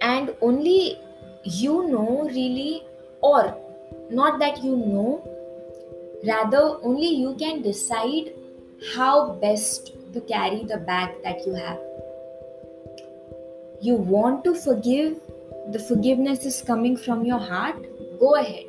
And 0.00 0.34
only 0.40 1.00
you 1.44 1.88
know, 1.88 2.24
really, 2.24 2.82
or 3.20 3.56
not 4.10 4.38
that 4.40 4.62
you 4.62 4.76
know, 4.76 5.22
rather, 6.24 6.78
only 6.82 7.08
you 7.08 7.34
can 7.36 7.62
decide 7.62 8.32
how 8.94 9.34
best 9.34 9.92
to 10.12 10.20
carry 10.22 10.64
the 10.64 10.78
bag 10.78 11.22
that 11.22 11.46
you 11.46 11.54
have. 11.54 11.80
You 13.80 13.94
want 13.94 14.44
to 14.44 14.54
forgive, 14.54 15.20
the 15.72 15.78
forgiveness 15.78 16.44
is 16.44 16.62
coming 16.62 16.96
from 16.96 17.24
your 17.24 17.38
heart 17.38 17.84
Go 18.18 18.34
ahead. 18.34 18.66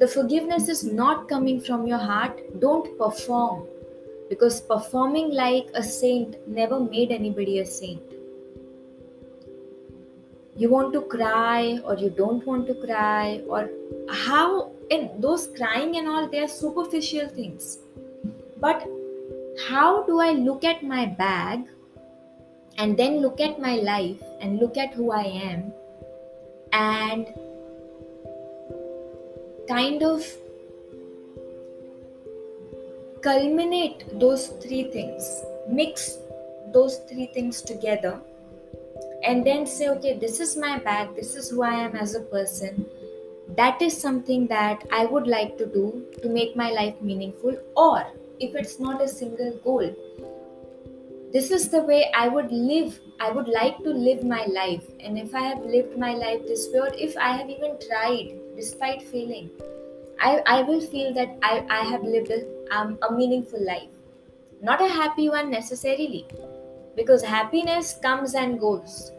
The 0.00 0.08
forgiveness 0.08 0.68
is 0.68 0.84
not 0.84 1.28
coming 1.28 1.60
from 1.60 1.86
your 1.86 1.98
heart. 1.98 2.40
Don't 2.60 2.96
perform. 2.96 3.66
Because 4.30 4.60
performing 4.60 5.32
like 5.32 5.66
a 5.74 5.82
saint 5.82 6.36
never 6.48 6.80
made 6.80 7.12
anybody 7.12 7.58
a 7.58 7.66
saint. 7.66 8.02
You 10.56 10.70
want 10.70 10.92
to 10.94 11.02
cry 11.02 11.80
or 11.84 11.96
you 11.96 12.08
don't 12.10 12.46
want 12.46 12.66
to 12.68 12.74
cry, 12.74 13.42
or 13.48 13.68
how, 14.08 14.70
and 14.90 15.10
those 15.20 15.48
crying 15.48 15.96
and 15.96 16.08
all, 16.08 16.28
they 16.28 16.38
are 16.38 16.48
superficial 16.48 17.28
things. 17.28 17.78
But 18.60 18.86
how 19.68 20.04
do 20.04 20.20
I 20.20 20.32
look 20.32 20.64
at 20.64 20.82
my 20.82 21.06
bag 21.06 21.68
and 22.76 22.96
then 22.96 23.20
look 23.20 23.40
at 23.40 23.60
my 23.60 23.76
life 23.76 24.22
and 24.40 24.58
look 24.58 24.76
at 24.76 24.92
who 24.92 25.12
I 25.12 25.22
am 25.22 25.72
and 26.72 27.32
kind 29.68 30.02
of 30.02 30.26
culminate 33.22 34.18
those 34.18 34.48
three 34.48 34.84
things, 34.90 35.42
mix 35.68 36.18
those 36.72 36.98
three 37.08 37.26
things 37.26 37.62
together, 37.62 38.20
and 39.22 39.46
then 39.46 39.66
say, 39.66 39.88
okay, 39.88 40.18
this 40.18 40.40
is 40.40 40.56
my 40.56 40.78
bag, 40.78 41.14
this 41.14 41.36
is 41.36 41.48
who 41.48 41.62
I 41.62 41.74
am 41.74 41.94
as 41.94 42.14
a 42.14 42.20
person. 42.20 42.84
That 43.56 43.80
is 43.80 43.96
something 43.96 44.46
that 44.48 44.84
I 44.92 45.06
would 45.06 45.26
like 45.26 45.56
to 45.58 45.66
do 45.66 46.04
to 46.22 46.28
make 46.28 46.56
my 46.56 46.70
life 46.72 47.00
meaningful, 47.00 47.56
or 47.76 48.04
if 48.40 48.54
it's 48.54 48.78
not 48.80 49.02
a 49.02 49.08
single 49.08 49.52
goal, 49.64 49.94
this 51.32 51.50
is 51.50 51.68
the 51.68 51.82
way 51.82 52.10
I 52.14 52.28
would 52.28 52.52
live. 52.52 53.00
I 53.18 53.30
would 53.30 53.48
like 53.48 53.78
to 53.78 53.90
live 53.90 54.22
my 54.22 54.44
life. 54.46 54.84
And 55.00 55.18
if 55.18 55.34
I 55.34 55.40
have 55.40 55.64
lived 55.64 55.98
my 55.98 56.14
life 56.14 56.42
this 56.46 56.68
way, 56.72 56.78
or 56.80 56.94
if 56.94 57.16
I 57.16 57.36
have 57.36 57.50
even 57.50 57.76
tried 57.88 58.38
despite 58.56 59.02
failing, 59.02 59.50
I, 60.20 60.42
I 60.46 60.62
will 60.62 60.80
feel 60.80 61.12
that 61.14 61.36
I, 61.42 61.66
I 61.68 61.82
have 61.90 62.02
lived 62.04 62.30
a, 62.30 62.44
um, 62.70 62.98
a 63.08 63.12
meaningful 63.12 63.64
life. 63.64 63.88
Not 64.62 64.80
a 64.80 64.88
happy 64.88 65.28
one 65.28 65.50
necessarily, 65.50 66.26
because 66.96 67.22
happiness 67.22 67.98
comes 68.00 68.34
and 68.34 68.60
goes, 68.60 69.10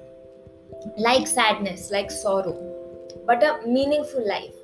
like 0.97 1.27
sadness, 1.27 1.91
like 1.91 2.09
sorrow, 2.09 2.55
but 3.27 3.43
a 3.43 3.67
meaningful 3.67 4.25
life. 4.27 4.55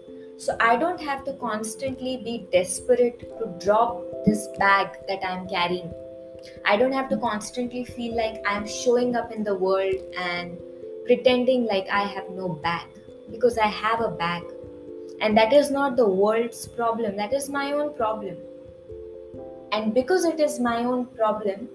So 0.41 0.57
I 0.59 0.75
don't 0.75 1.01
have 1.01 1.23
to 1.25 1.33
constantly 1.33 2.17
be 2.17 2.47
desperate 2.51 3.19
to 3.39 3.65
drop 3.65 4.01
this 4.25 4.47
bag 4.57 4.97
that 5.07 5.23
I'm 5.23 5.47
carrying 5.47 5.93
I 6.65 6.77
don't 6.77 6.91
have 6.91 7.09
to 7.09 7.17
constantly 7.17 7.83
feel 7.85 8.15
like 8.15 8.41
I'm 8.45 8.67
showing 8.67 9.15
up 9.15 9.31
in 9.31 9.43
the 9.43 9.55
world 9.55 9.95
and 10.17 10.57
pretending 11.05 11.65
like 11.65 11.87
I 11.91 12.03
have 12.03 12.29
no 12.29 12.49
bag 12.49 12.87
because 13.29 13.57
I 13.57 13.67
have 13.67 14.01
a 14.01 14.09
bag. 14.09 14.43
And 15.19 15.37
that 15.37 15.53
is 15.53 15.69
not 15.69 15.95
the 15.95 16.07
world's 16.07 16.67
problem, 16.67 17.15
that 17.17 17.33
is 17.33 17.49
my 17.49 17.73
own 17.73 17.93
problem. 17.93 18.37
And 19.71 19.93
because 19.93 20.25
it 20.25 20.39
is 20.39 20.59
my 20.59 20.83
own 20.83 21.05
problem, 21.05 21.69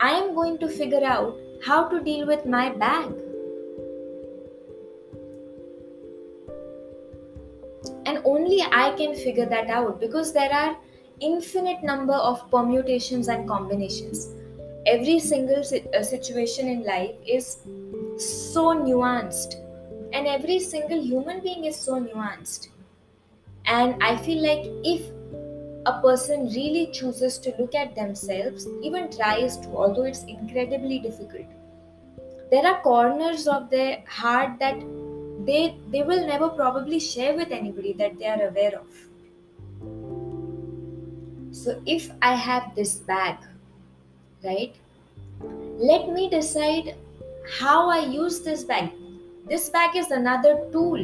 I 0.00 0.10
am 0.10 0.34
going 0.34 0.58
to 0.58 0.68
figure 0.68 1.04
out 1.04 1.36
how 1.64 1.88
to 1.88 2.00
deal 2.00 2.26
with 2.26 2.46
my 2.46 2.70
bag. 2.70 3.12
And 8.06 8.20
only 8.24 8.62
I 8.62 8.94
can 8.96 9.14
figure 9.14 9.46
that 9.46 9.70
out 9.70 10.00
because 10.00 10.32
there 10.32 10.52
are 10.52 10.76
infinite 11.20 11.82
number 11.82 12.14
of 12.14 12.50
permutations 12.50 13.28
and 13.28 13.48
combinations. 13.48 14.28
Every 14.86 15.18
single 15.18 15.60
uh, 15.60 16.02
situation 16.02 16.68
in 16.68 16.84
life 16.84 17.14
is 17.26 17.58
so 18.18 18.74
nuanced, 18.74 19.54
and 20.12 20.26
every 20.26 20.60
single 20.60 21.00
human 21.00 21.40
being 21.40 21.64
is 21.64 21.76
so 21.76 21.94
nuanced. 21.94 22.68
And 23.64 24.02
I 24.02 24.16
feel 24.18 24.42
like 24.42 24.66
if 24.84 25.10
a 25.86 26.00
person 26.02 26.48
really 26.48 26.90
chooses 26.92 27.38
to 27.38 27.54
look 27.58 27.74
at 27.74 27.94
themselves, 27.94 28.66
even 28.82 29.10
tries 29.10 29.56
to, 29.58 29.68
although 29.68 30.04
it's 30.04 30.24
incredibly 30.24 30.98
difficult, 30.98 31.46
there 32.50 32.66
are 32.66 32.82
corners 32.82 33.48
of 33.48 33.70
their 33.70 34.02
heart 34.06 34.58
that 34.60 34.76
they 35.46 35.76
they 35.90 36.02
will 36.02 36.26
never 36.26 36.48
probably 36.48 36.98
share 36.98 37.34
with 37.34 37.50
anybody 37.50 37.92
that 37.92 38.18
they 38.18 38.26
are 38.26 38.48
aware 38.48 38.78
of 38.78 39.04
so 41.54 41.80
if 41.86 42.10
I 42.20 42.34
have 42.34 42.74
this 42.74 42.96
bag, 42.96 43.36
right, 44.42 44.74
let 45.78 46.08
me 46.08 46.28
decide 46.28 46.96
how 47.58 47.88
I 47.88 48.00
use 48.00 48.40
this 48.40 48.64
bag. 48.64 48.90
This 49.48 49.70
bag 49.70 49.94
is 49.94 50.10
another 50.10 50.66
tool. 50.72 50.98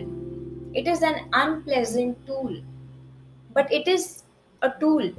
It 0.74 0.88
is 0.88 1.02
an 1.02 1.30
unpleasant 1.32 2.26
tool, 2.26 2.60
but 3.54 3.72
it 3.72 3.86
is 3.86 4.24
a 4.62 4.72
tool. 4.80 5.12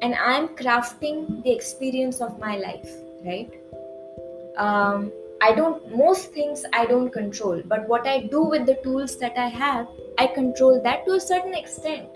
And 0.00 0.14
I'm 0.14 0.48
crafting 0.48 1.44
the 1.44 1.52
experience 1.52 2.22
of 2.22 2.38
my 2.38 2.56
life, 2.56 2.90
right? 3.22 3.52
Um, 4.56 5.12
I 5.42 5.52
don't, 5.52 5.94
most 5.96 6.32
things 6.32 6.64
I 6.72 6.86
don't 6.86 7.10
control, 7.10 7.62
but 7.66 7.88
what 7.88 8.06
I 8.06 8.20
do 8.20 8.42
with 8.42 8.66
the 8.66 8.78
tools 8.82 9.18
that 9.18 9.36
I 9.36 9.48
have, 9.48 9.86
I 10.18 10.26
control 10.26 10.80
that 10.82 11.04
to 11.06 11.12
a 11.12 11.20
certain 11.20 11.54
extent 11.54 12.08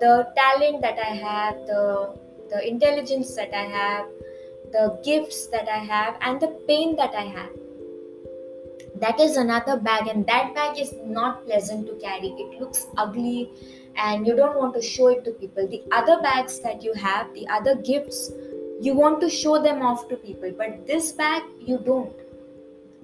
the 0.00 0.28
talent 0.36 0.82
that 0.82 0.98
I 0.98 1.14
have, 1.14 1.66
the 1.66 2.16
the 2.50 2.66
intelligence 2.68 3.34
that 3.34 3.52
I 3.54 3.64
have, 3.64 4.06
the 4.72 5.00
gifts 5.02 5.46
that 5.48 5.68
I 5.68 5.78
have, 5.78 6.16
and 6.20 6.40
the 6.40 6.48
pain 6.68 6.96
that 6.96 7.14
I 7.14 7.22
have. 7.22 7.50
That 9.00 9.20
is 9.20 9.36
another 9.36 9.78
bag, 9.78 10.06
and 10.06 10.26
that 10.26 10.54
bag 10.54 10.78
is 10.78 10.94
not 11.04 11.44
pleasant 11.44 11.86
to 11.86 11.94
carry. 11.94 12.28
It 12.44 12.60
looks 12.60 12.86
ugly, 12.96 13.50
and 13.96 14.26
you 14.26 14.36
don't 14.36 14.56
want 14.56 14.74
to 14.74 14.82
show 14.82 15.08
it 15.08 15.24
to 15.24 15.32
people. 15.32 15.66
The 15.66 15.82
other 15.92 16.20
bags 16.22 16.60
that 16.60 16.82
you 16.82 16.94
have, 16.94 17.32
the 17.34 17.46
other 17.48 17.74
gifts, 17.74 18.30
you 18.80 18.94
want 18.94 19.20
to 19.20 19.30
show 19.30 19.62
them 19.62 19.82
off 19.82 20.08
to 20.08 20.16
people, 20.16 20.52
but 20.56 20.86
this 20.86 21.12
bag 21.12 21.42
you 21.60 21.78
don't. 21.78 22.12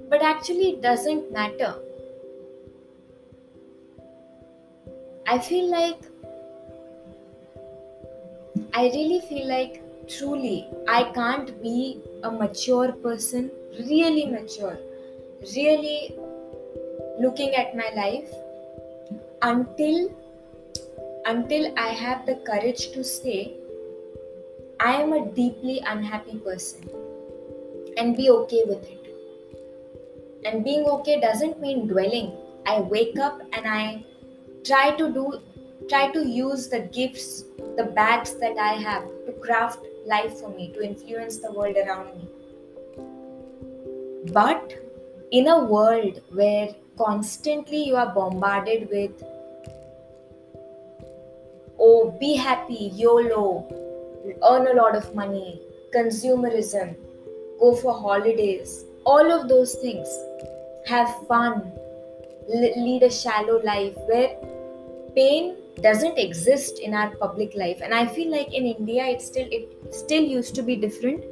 But 0.08 0.22
actually, 0.22 0.70
it 0.70 0.82
doesn't 0.82 1.32
matter. 1.32 1.74
I 5.26 5.38
feel 5.38 5.70
like 5.70 6.00
I 8.74 8.84
really 8.84 9.20
feel 9.20 9.48
like 9.48 9.82
truly 10.08 10.68
I 10.88 11.04
can't 11.14 11.62
be 11.62 12.00
a 12.22 12.30
mature 12.30 12.92
person, 12.92 13.50
really 13.78 14.26
mature, 14.26 14.78
really 15.56 16.14
looking 17.18 17.54
at 17.54 17.76
my 17.76 17.90
life 17.94 18.30
until 19.42 20.10
until 21.24 21.72
I 21.78 21.88
have 21.88 22.26
the 22.26 22.36
courage 22.46 22.90
to 22.92 23.04
say 23.04 23.54
I 24.84 24.94
am 25.00 25.12
a 25.12 25.24
deeply 25.26 25.80
unhappy 25.86 26.38
person 26.38 26.88
and 27.96 28.16
be 28.16 28.30
okay 28.30 28.62
with 28.66 28.82
it. 28.82 28.98
And 30.44 30.64
being 30.64 30.86
okay 30.86 31.20
doesn't 31.20 31.60
mean 31.60 31.86
dwelling. 31.86 32.32
I 32.66 32.80
wake 32.80 33.16
up 33.16 33.40
and 33.52 33.68
I 33.68 34.04
try 34.64 34.96
to 34.96 35.08
do 35.12 35.40
try 35.88 36.10
to 36.10 36.26
use 36.26 36.68
the 36.68 36.80
gifts, 36.96 37.44
the 37.76 37.84
bags 37.94 38.34
that 38.40 38.58
I 38.58 38.72
have 38.72 39.04
to 39.26 39.32
craft 39.40 39.78
life 40.04 40.40
for 40.40 40.48
me, 40.48 40.72
to 40.72 40.82
influence 40.82 41.36
the 41.36 41.52
world 41.52 41.76
around 41.76 42.16
me. 42.18 42.28
But 44.32 44.74
in 45.30 45.46
a 45.46 45.64
world 45.64 46.20
where 46.30 46.74
constantly 46.98 47.84
you 47.84 47.94
are 47.94 48.12
bombarded 48.12 48.88
with, 48.90 49.22
oh, 51.78 52.16
be 52.18 52.34
happy, 52.34 52.90
YOLO, 52.94 53.81
earn 54.48 54.66
a 54.68 54.74
lot 54.74 54.96
of 54.96 55.14
money, 55.14 55.60
consumerism, 55.94 56.94
go 57.60 57.74
for 57.76 57.92
holidays, 57.92 58.84
all 59.04 59.30
of 59.30 59.48
those 59.48 59.74
things, 59.76 60.08
have 60.86 61.26
fun, 61.26 61.72
lead 62.48 63.02
a 63.02 63.10
shallow 63.10 63.60
life 63.62 63.96
where 64.06 64.36
pain 65.14 65.56
doesn't 65.80 66.18
exist 66.18 66.78
in 66.80 66.94
our 66.94 67.10
public 67.16 67.54
life. 67.54 67.80
And 67.82 67.94
i 67.94 68.06
feel 68.06 68.30
like 68.30 68.52
in 68.52 68.66
india 68.66 69.06
it 69.06 69.22
still 69.22 69.48
it 69.50 69.94
still 69.94 70.22
used 70.22 70.54
to 70.56 70.62
be 70.62 70.76
different 70.76 71.24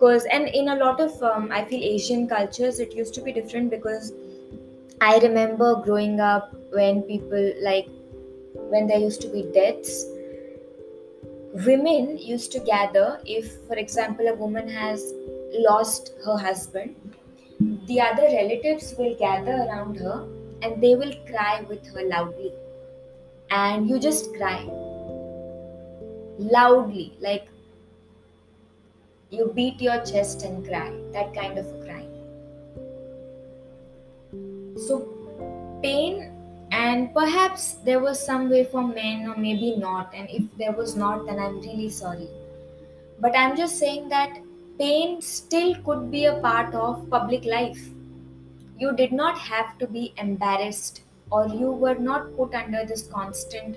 because 0.00 0.24
and 0.24 0.48
in 0.48 0.68
a 0.68 0.76
lot 0.76 1.00
of 1.00 1.22
um, 1.22 1.50
i 1.52 1.64
feel 1.64 1.82
asian 1.82 2.26
cultures 2.26 2.80
it 2.80 2.94
used 2.94 3.14
to 3.14 3.22
be 3.22 3.32
different 3.32 3.70
because 3.70 4.12
i 5.00 5.18
remember 5.18 5.74
growing 5.84 6.20
up 6.20 6.54
when 6.70 7.02
people 7.02 7.52
like 7.62 7.88
when 8.74 8.86
there 8.86 8.98
used 8.98 9.20
to 9.20 9.28
be 9.28 9.42
deaths 9.54 10.06
women 11.52 12.16
used 12.18 12.52
to 12.52 12.60
gather 12.60 13.20
if 13.24 13.52
for 13.66 13.76
example 13.76 14.26
a 14.28 14.34
woman 14.34 14.68
has 14.68 15.12
lost 15.68 16.12
her 16.24 16.36
husband 16.36 17.16
the 17.86 18.00
other 18.00 18.22
relatives 18.22 18.94
will 18.98 19.16
gather 19.18 19.56
around 19.66 19.96
her 19.96 20.26
and 20.62 20.82
they 20.82 20.94
will 20.94 21.12
cry 21.26 21.64
with 21.68 21.86
her 21.94 22.06
loudly 22.08 22.52
and 23.50 23.88
you 23.88 23.98
just 23.98 24.32
cry 24.34 24.68
loudly, 26.40 27.12
like 27.20 27.48
you 29.30 29.52
beat 29.54 29.80
your 29.80 30.04
chest 30.04 30.42
and 30.42 30.66
cry, 30.66 30.90
that 31.12 31.34
kind 31.34 31.58
of 31.58 31.66
crying. 31.84 32.08
So, 34.86 35.08
pain, 35.82 36.32
and 36.70 37.12
perhaps 37.12 37.74
there 37.84 38.00
was 38.00 38.24
some 38.24 38.48
way 38.48 38.64
for 38.64 38.82
men, 38.82 39.28
or 39.28 39.36
maybe 39.36 39.76
not, 39.76 40.12
and 40.14 40.28
if 40.30 40.42
there 40.56 40.72
was 40.72 40.96
not, 40.96 41.26
then 41.26 41.38
I'm 41.38 41.60
really 41.60 41.88
sorry. 41.88 42.28
But 43.20 43.36
I'm 43.36 43.56
just 43.56 43.78
saying 43.78 44.08
that 44.08 44.38
pain 44.78 45.20
still 45.20 45.74
could 45.82 46.10
be 46.10 46.24
a 46.24 46.40
part 46.40 46.74
of 46.74 47.08
public 47.10 47.44
life. 47.44 47.88
You 48.78 48.96
did 48.96 49.12
not 49.12 49.36
have 49.38 49.78
to 49.78 49.86
be 49.86 50.14
embarrassed 50.16 51.02
or 51.30 51.46
you 51.48 51.70
were 51.70 51.96
not 51.96 52.34
put 52.36 52.54
under 52.54 52.84
this 52.84 53.06
constant 53.06 53.76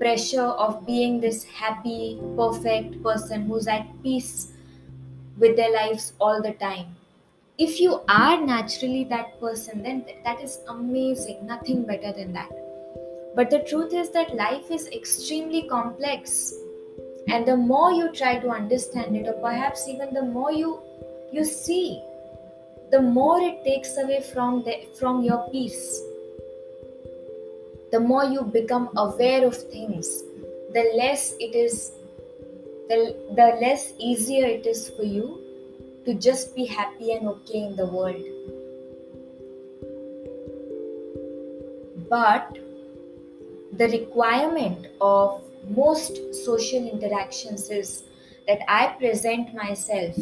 pressure 0.00 0.50
of 0.64 0.84
being 0.86 1.20
this 1.20 1.44
happy, 1.44 2.20
perfect 2.36 3.02
person 3.02 3.46
who's 3.46 3.68
at 3.68 3.86
peace 4.02 4.52
with 5.38 5.56
their 5.56 5.72
lives 5.72 6.12
all 6.20 6.42
the 6.42 6.52
time. 6.52 6.96
If 7.60 7.78
you 7.78 8.00
are 8.08 8.40
naturally 8.40 9.04
that 9.04 9.38
person, 9.38 9.82
then 9.82 10.04
that 10.24 10.40
is 10.40 10.60
amazing, 10.66 11.46
nothing 11.46 11.84
better 11.84 12.12
than 12.12 12.32
that. 12.32 12.50
But 13.36 13.50
the 13.50 13.60
truth 13.60 13.92
is 13.92 14.10
that 14.10 14.34
life 14.34 14.70
is 14.70 14.88
extremely 14.88 15.68
complex. 15.68 16.54
And 17.28 17.46
the 17.46 17.56
more 17.56 17.92
you 17.92 18.10
try 18.12 18.38
to 18.38 18.48
understand 18.48 19.14
it, 19.14 19.28
or 19.28 19.34
perhaps 19.34 19.86
even 19.88 20.14
the 20.14 20.22
more 20.22 20.52
you 20.52 20.80
you 21.32 21.44
see, 21.44 22.02
the 22.90 23.00
more 23.00 23.40
it 23.40 23.62
takes 23.64 23.96
away 23.98 24.20
from 24.20 24.64
the, 24.64 24.88
from 24.98 25.22
your 25.22 25.48
peace 25.50 26.02
the 27.92 28.00
more 28.00 28.24
you 28.24 28.42
become 28.42 28.88
aware 28.96 29.44
of 29.46 29.56
things 29.56 30.22
the 30.74 30.84
less 30.96 31.34
it 31.38 31.54
is 31.54 31.92
the, 32.88 33.14
the 33.36 33.48
less 33.60 33.92
easier 33.98 34.46
it 34.46 34.66
is 34.66 34.88
for 34.90 35.02
you 35.02 35.49
to 36.04 36.14
just 36.14 36.54
be 36.54 36.64
happy 36.64 37.12
and 37.12 37.28
okay 37.28 37.62
in 37.62 37.76
the 37.76 37.86
world. 37.86 38.24
But 42.08 42.58
the 43.72 43.88
requirement 43.88 44.88
of 45.00 45.42
most 45.68 46.34
social 46.34 46.86
interactions 46.88 47.70
is 47.70 48.02
that 48.48 48.58
i 48.68 48.86
present 48.98 49.54
myself 49.54 50.16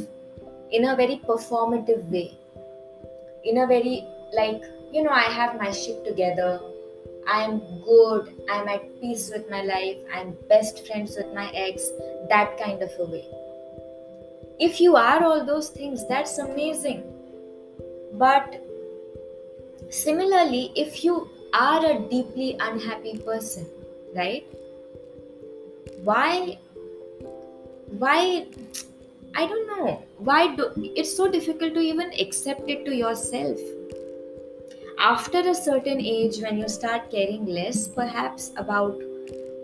in 0.71 0.85
a 0.85 0.97
very 0.97 1.21
performative 1.27 2.05
way. 2.11 2.37
In 3.45 3.59
a 3.59 3.67
very 3.67 4.05
like 4.35 4.63
you 4.93 5.03
know 5.03 5.11
i 5.11 5.29
have 5.41 5.59
my 5.61 5.71
shit 5.71 6.05
together. 6.05 6.61
I'm 7.31 7.59
good. 7.85 8.33
I'm 8.51 8.69
at 8.69 8.85
peace 9.01 9.31
with 9.33 9.51
my 9.51 9.63
life. 9.63 9.99
I'm 10.15 10.35
best 10.49 10.87
friends 10.87 11.17
with 11.17 11.35
my 11.35 11.51
ex. 11.55 11.91
That 12.31 12.57
kind 12.59 12.83
of 12.83 12.91
a 12.99 13.05
way 13.05 13.27
if 14.61 14.81
you 14.81 14.97
are 14.97 15.25
all 15.25 15.45
those 15.45 15.71
things 15.71 16.07
that's 16.09 16.39
amazing. 16.39 17.03
But 18.15 18.65
similarly 19.91 20.73
if 20.77 21.05
you 21.05 21.29
are 21.55 21.85
a 21.91 21.99
deeply 21.99 22.57
unhappy 22.61 23.19
person 23.19 23.67
right? 24.15 24.47
Why 26.05 26.59
why 27.99 28.47
i 29.35 29.47
don't 29.47 29.67
know. 29.69 30.03
Why 30.19 30.55
do 30.55 30.71
it's 30.77 31.17
so 31.17 31.31
difficult 31.31 31.75
to 31.75 31.81
even 31.81 32.13
accept 32.21 32.69
it 32.69 32.85
to 32.85 32.95
yourself. 32.95 33.59
After 34.99 35.39
a 35.39 35.55
certain 35.55 36.01
age 36.01 36.41
when 36.43 36.59
you 36.59 36.69
start 36.69 37.11
caring 37.11 37.47
less 37.47 37.87
perhaps 37.87 38.51
about 38.57 39.01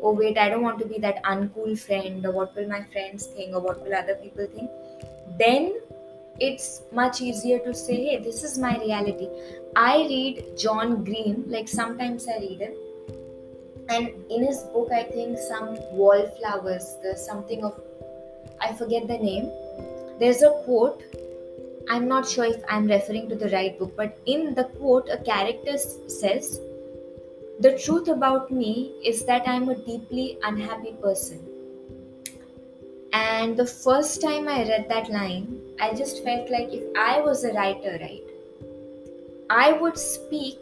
oh 0.05 0.13
wait 0.21 0.39
i 0.45 0.49
don't 0.49 0.63
want 0.69 0.79
to 0.79 0.87
be 0.93 0.99
that 1.05 1.23
uncool 1.33 1.79
friend 1.87 2.27
or 2.27 2.33
what 2.39 2.55
will 2.57 2.69
my 2.69 2.83
friends 2.93 3.27
think 3.27 3.55
or 3.55 3.61
what 3.61 3.83
will 3.83 3.95
other 3.95 4.15
people 4.17 4.47
think. 4.55 4.71
Then 5.39 5.81
it's 6.41 6.83
much 6.93 7.21
easier 7.21 7.59
to 7.61 7.73
say 7.73 7.97
hey 8.05 8.23
this 8.23 8.43
is 8.45 8.59
my 8.59 8.77
reality. 8.79 9.29
I 9.77 9.97
read 10.13 10.45
john 10.59 11.05
green 11.05 11.45
like 11.49 11.69
sometimes 11.69 12.29
i 12.29 12.39
read 12.39 12.61
him. 12.61 12.75
And 13.89 14.09
in 14.31 14.47
his 14.47 14.63
book 14.75 14.91
i 14.93 15.03
think 15.03 15.39
some 15.39 15.77
wallflowers 16.03 16.97
there's 17.03 17.27
something 17.27 17.65
of 17.65 17.81
i 18.61 18.73
forget 18.73 19.09
the 19.09 19.19
name. 19.19 19.51
There's 20.19 20.43
a 20.43 20.51
quote 20.65 21.03
I'm 21.89 22.09
not 22.09 22.27
sure 22.27 22.47
if 22.47 22.63
I'm 22.69 22.87
referring 22.87 23.29
to 23.29 23.37
the 23.37 23.51
right 23.51 23.79
book, 23.79 23.95
but 23.97 24.19
in 24.27 24.55
the 24.55 24.65
quote, 24.65 25.09
a 25.11 25.19
character 25.19 25.77
says, 25.77 26.61
The 27.61 27.79
truth 27.79 28.09
about 28.09 28.51
me 28.51 28.95
is 29.05 29.25
that 29.27 29.47
I'm 29.47 29.69
a 29.69 29.77
deeply 29.77 30.39
unhappy 30.43 30.93
person. 31.01 31.41
And 33.13 33.57
the 33.57 33.67
first 33.67 34.21
time 34.21 34.49
I 34.49 34.69
read 34.69 34.89
that 34.89 35.09
line, 35.09 35.61
I 35.81 35.95
just 35.95 36.25
felt 36.25 36.51
like 36.51 36.73
if 36.73 36.83
I 36.97 37.21
was 37.21 37.45
a 37.45 37.53
writer, 37.53 37.97
right, 38.01 38.25
I 39.49 39.73
would 39.73 39.97
speak 39.97 40.59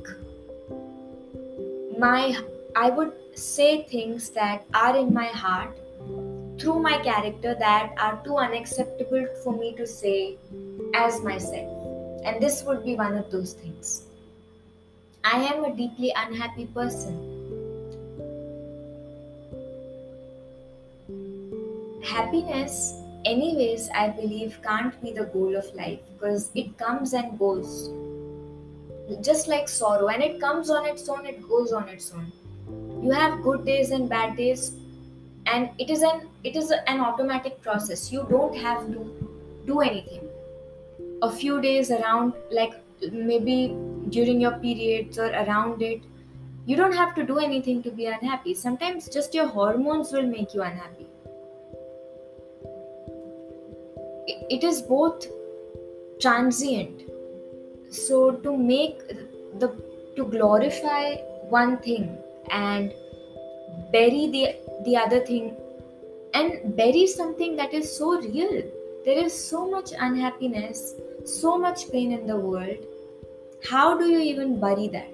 my, 1.98 2.36
I 2.76 2.90
would 2.90 3.12
say 3.34 3.84
things 3.84 4.28
that 4.30 4.64
are 4.74 4.94
in 4.94 5.14
my 5.14 5.28
heart 5.28 5.74
through 6.58 6.80
my 6.80 6.98
character 6.98 7.54
that 7.58 7.94
are 7.98 8.22
too 8.22 8.36
unacceptable 8.36 9.26
for 9.42 9.56
me 9.56 9.74
to 9.76 9.86
say 9.86 10.36
as 10.94 11.22
myself. 11.22 11.70
And 12.24 12.40
this 12.40 12.62
would 12.64 12.84
be 12.84 12.96
one 12.96 13.16
of 13.16 13.30
those 13.30 13.54
things. 13.54 14.02
I 15.24 15.38
am 15.44 15.64
a 15.64 15.74
deeply 15.74 16.12
unhappy 16.16 16.66
person. 16.66 17.28
Happiness, 22.02 22.94
anyways, 23.24 23.88
I 23.94 24.08
believe 24.08 24.58
can't 24.62 25.00
be 25.00 25.12
the 25.12 25.26
goal 25.26 25.56
of 25.56 25.72
life 25.74 26.00
because 26.12 26.50
it 26.54 26.76
comes 26.76 27.12
and 27.12 27.38
goes. 27.38 27.90
Just 29.20 29.46
like 29.46 29.68
sorrow, 29.68 30.08
and 30.08 30.22
it 30.22 30.40
comes 30.40 30.70
on 30.70 30.86
its 30.86 31.08
own, 31.08 31.26
it 31.26 31.48
goes 31.48 31.72
on 31.72 31.88
its 31.88 32.12
own. 32.12 32.32
You 33.02 33.10
have 33.12 33.42
good 33.42 33.64
days 33.64 33.90
and 33.90 34.08
bad 34.08 34.36
days, 34.36 34.72
and 35.46 35.70
it 35.78 35.90
is 35.90 36.02
an 36.02 36.28
it 36.42 36.56
is 36.56 36.72
an 36.72 37.00
automatic 37.00 37.60
process. 37.62 38.10
You 38.10 38.26
don't 38.28 38.56
have 38.56 38.86
to 38.86 39.30
do 39.66 39.80
anything 39.80 40.28
a 41.22 41.30
few 41.30 41.60
days 41.60 41.90
around 41.90 42.32
like 42.50 42.74
maybe 43.12 43.76
during 44.12 44.40
your 44.40 44.56
periods 44.64 45.18
or 45.18 45.30
around 45.42 45.82
it 45.82 46.02
you 46.64 46.76
don't 46.76 46.94
have 46.94 47.14
to 47.14 47.24
do 47.24 47.38
anything 47.38 47.82
to 47.82 47.90
be 47.90 48.06
unhappy. 48.06 48.54
Sometimes 48.54 49.08
just 49.08 49.34
your 49.34 49.48
hormones 49.48 50.12
will 50.12 50.26
make 50.26 50.54
you 50.54 50.62
unhappy. 50.62 51.06
It 54.48 54.62
is 54.62 54.80
both 54.82 55.26
transient. 56.20 57.02
So 57.90 58.32
to 58.32 58.56
make 58.56 59.00
the 59.58 59.74
to 60.16 60.24
glorify 60.26 61.16
one 61.58 61.78
thing 61.78 62.16
and 62.50 62.92
bury 63.90 64.28
the 64.28 64.56
the 64.84 64.96
other 64.96 65.20
thing 65.20 65.56
and 66.34 66.76
bury 66.76 67.06
something 67.06 67.56
that 67.56 67.74
is 67.74 67.94
so 67.96 68.20
real 68.20 68.62
there 69.04 69.18
is 69.24 69.32
so 69.32 69.70
much 69.70 69.92
unhappiness 69.98 70.94
so 71.24 71.56
much 71.56 71.90
pain 71.90 72.12
in 72.12 72.26
the 72.26 72.36
world, 72.36 72.76
how 73.68 73.96
do 73.96 74.08
you 74.08 74.18
even 74.18 74.58
bury 74.60 74.88
that? 74.88 75.10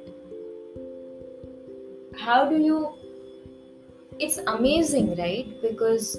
How 2.18 2.48
do 2.48 2.58
you? 2.58 2.94
It's 4.18 4.38
amazing, 4.38 5.16
right? 5.16 5.46
Because 5.62 6.18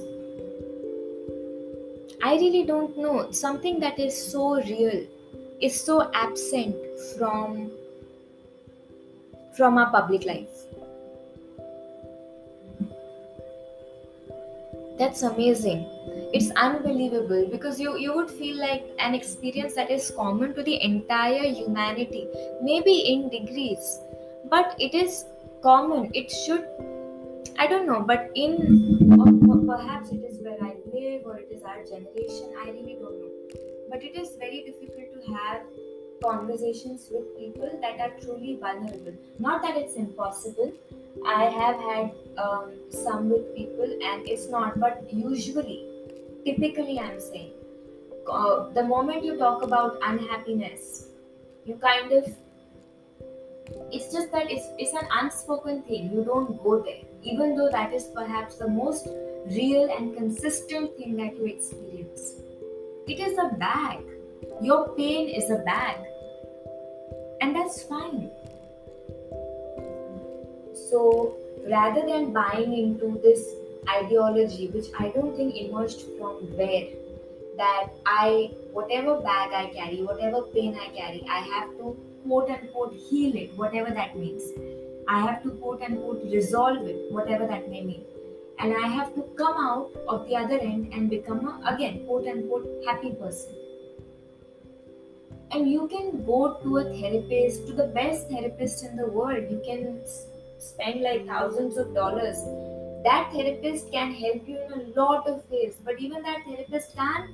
I 2.22 2.36
really 2.36 2.64
don't 2.66 2.98
know. 2.98 3.32
Something 3.32 3.80
that 3.80 4.00
is 4.00 4.16
so 4.32 4.62
real 4.62 5.06
is 5.62 5.80
so 5.80 6.12
absent 6.14 6.76
from 7.18 7.72
from 9.58 9.78
our 9.78 9.92
public 9.92 10.26
life. 10.26 10.69
That's 15.00 15.24
amazing. 15.24 15.88
It's 16.34 16.52
unbelievable 16.52 17.48
because 17.52 17.80
you 17.80 17.98
you 17.98 18.14
would 18.16 18.30
feel 18.30 18.58
like 18.60 18.84
an 19.00 19.16
experience 19.16 19.74
that 19.76 19.90
is 19.90 20.12
common 20.18 20.54
to 20.60 20.64
the 20.70 20.76
entire 20.88 21.48
humanity 21.60 22.28
maybe 22.62 22.96
in 23.14 23.30
degrees. 23.30 24.00
But 24.50 24.76
it 24.88 24.94
is 24.94 25.26
common. 25.64 26.12
It 26.14 26.32
should 26.44 26.68
i 27.64 27.66
don't 27.68 27.88
know 27.88 28.02
but 28.10 28.30
in 28.42 28.54
perhaps 29.70 30.12
it 30.12 30.24
is 30.28 30.38
where 30.44 30.60
i 30.68 30.70
live 30.94 31.26
or 31.26 31.38
it 31.38 31.50
is 31.52 31.64
our 31.64 31.84
generation. 31.84 32.54
I 32.64 32.70
really 32.70 32.98
don't 33.00 33.20
know. 33.20 33.32
But 33.90 34.04
it 34.04 34.16
is 34.16 34.36
very 34.36 34.64
difficult 34.64 35.10
to 35.16 35.34
have 35.34 35.62
conversations 36.24 37.08
with 37.12 37.38
people 37.38 37.80
that 37.82 38.00
are 38.00 38.20
truly 38.22 38.58
vulnerable. 38.60 39.14
Not 39.40 39.62
that 39.64 39.78
it's 39.78 39.96
impossible. 39.96 40.74
I 41.26 41.46
have 41.46 41.76
had 41.76 42.12
um, 42.38 42.74
some 42.90 43.30
with 43.30 43.56
people 43.56 43.86
and 44.04 44.28
it's 44.28 44.48
not 44.50 44.80
but 44.80 45.12
usually 45.12 45.86
typically 46.46 46.98
i'm 46.98 47.20
saying 47.20 47.52
uh, 48.32 48.70
the 48.70 48.84
moment 48.84 49.24
you 49.24 49.38
talk 49.38 49.62
about 49.64 49.98
unhappiness 50.02 51.08
you 51.66 51.76
kind 51.76 52.14
of 52.14 52.34
it's 53.92 54.12
just 54.12 54.32
that 54.32 54.52
it's, 54.52 54.66
it's 54.78 54.94
an 54.94 55.08
unspoken 55.20 55.84
thing. 55.84 56.12
You 56.12 56.24
don't 56.24 56.62
go 56.64 56.82
there. 56.82 57.02
Even 57.24 57.56
though 57.56 57.70
that 57.70 57.94
is 57.94 58.06
perhaps 58.16 58.56
the 58.56 58.68
most 58.68 59.08
real 59.48 59.90
and 59.96 60.16
consistent 60.16 60.96
thing 60.98 61.16
that 61.18 61.36
you 61.36 61.46
experience. 61.46 62.34
It 63.08 63.20
is 63.20 63.38
a 63.38 63.56
bag 63.56 64.00
your 64.62 64.90
pain 64.96 65.30
is 65.30 65.50
a 65.50 65.58
bag 65.70 65.98
and 67.42 67.56
that's 67.56 67.84
fine 67.84 68.30
so 70.90 71.36
rather 71.68 72.02
than 72.06 72.34
buying 72.34 72.74
into 72.74 73.20
this 73.22 73.46
ideology 73.90 74.68
which 74.68 74.88
I 75.00 75.10
don't 75.10 75.36
think 75.36 75.56
emerged 75.56 76.02
from 76.18 76.36
where 76.58 76.88
that 77.60 77.90
I, 78.06 78.52
whatever 78.72 79.20
bag 79.20 79.52
I 79.54 79.68
carry, 79.74 80.02
whatever 80.02 80.44
pain 80.44 80.78
I 80.80 80.88
carry, 80.96 81.26
I 81.30 81.40
have 81.40 81.70
to 81.78 81.98
quote 82.26 82.50
unquote 82.50 82.94
heal 82.94 83.36
it, 83.36 83.56
whatever 83.58 83.92
that 83.92 84.18
means. 84.18 84.44
I 85.08 85.20
have 85.20 85.44
to 85.44 85.52
quote 85.52 85.82
unquote 85.82 86.24
resolve 86.24 86.88
it, 86.88 87.12
whatever 87.12 87.46
that 87.48 87.70
may 87.70 87.84
mean. 87.84 88.06
And 88.60 88.74
I 88.74 88.88
have 88.88 89.14
to 89.16 89.24
come 89.38 89.58
out 89.58 89.92
of 90.08 90.28
the 90.28 90.36
other 90.36 90.58
end 90.58 90.94
and 90.94 91.10
become 91.10 91.48
a, 91.48 91.74
again, 91.74 92.06
quote 92.06 92.28
unquote, 92.28 92.68
happy 92.86 93.12
person. 93.12 93.56
And 95.52 95.70
you 95.70 95.88
can 95.88 96.26
go 96.26 96.60
to 96.62 96.78
a 96.78 96.84
therapist, 96.84 97.68
to 97.68 97.74
the 97.74 97.88
best 97.88 98.30
therapist 98.30 98.86
in 98.86 98.96
the 98.96 99.08
world. 99.08 99.46
You 99.50 99.62
can 99.66 100.02
spend 100.60 101.02
like 101.02 101.26
thousands 101.26 101.78
of 101.78 101.94
dollars. 101.94 102.38
That 103.04 103.32
therapist 103.34 103.92
can 103.92 104.14
help 104.14 104.48
you 104.48 104.60
in 104.66 104.72
a 104.74 105.00
lot 105.00 105.28
of 105.28 105.44
ways, 105.50 105.76
but 105.84 106.00
even 106.00 106.22
that 106.24 106.44
therapist 106.46 106.96
can't 106.96 107.32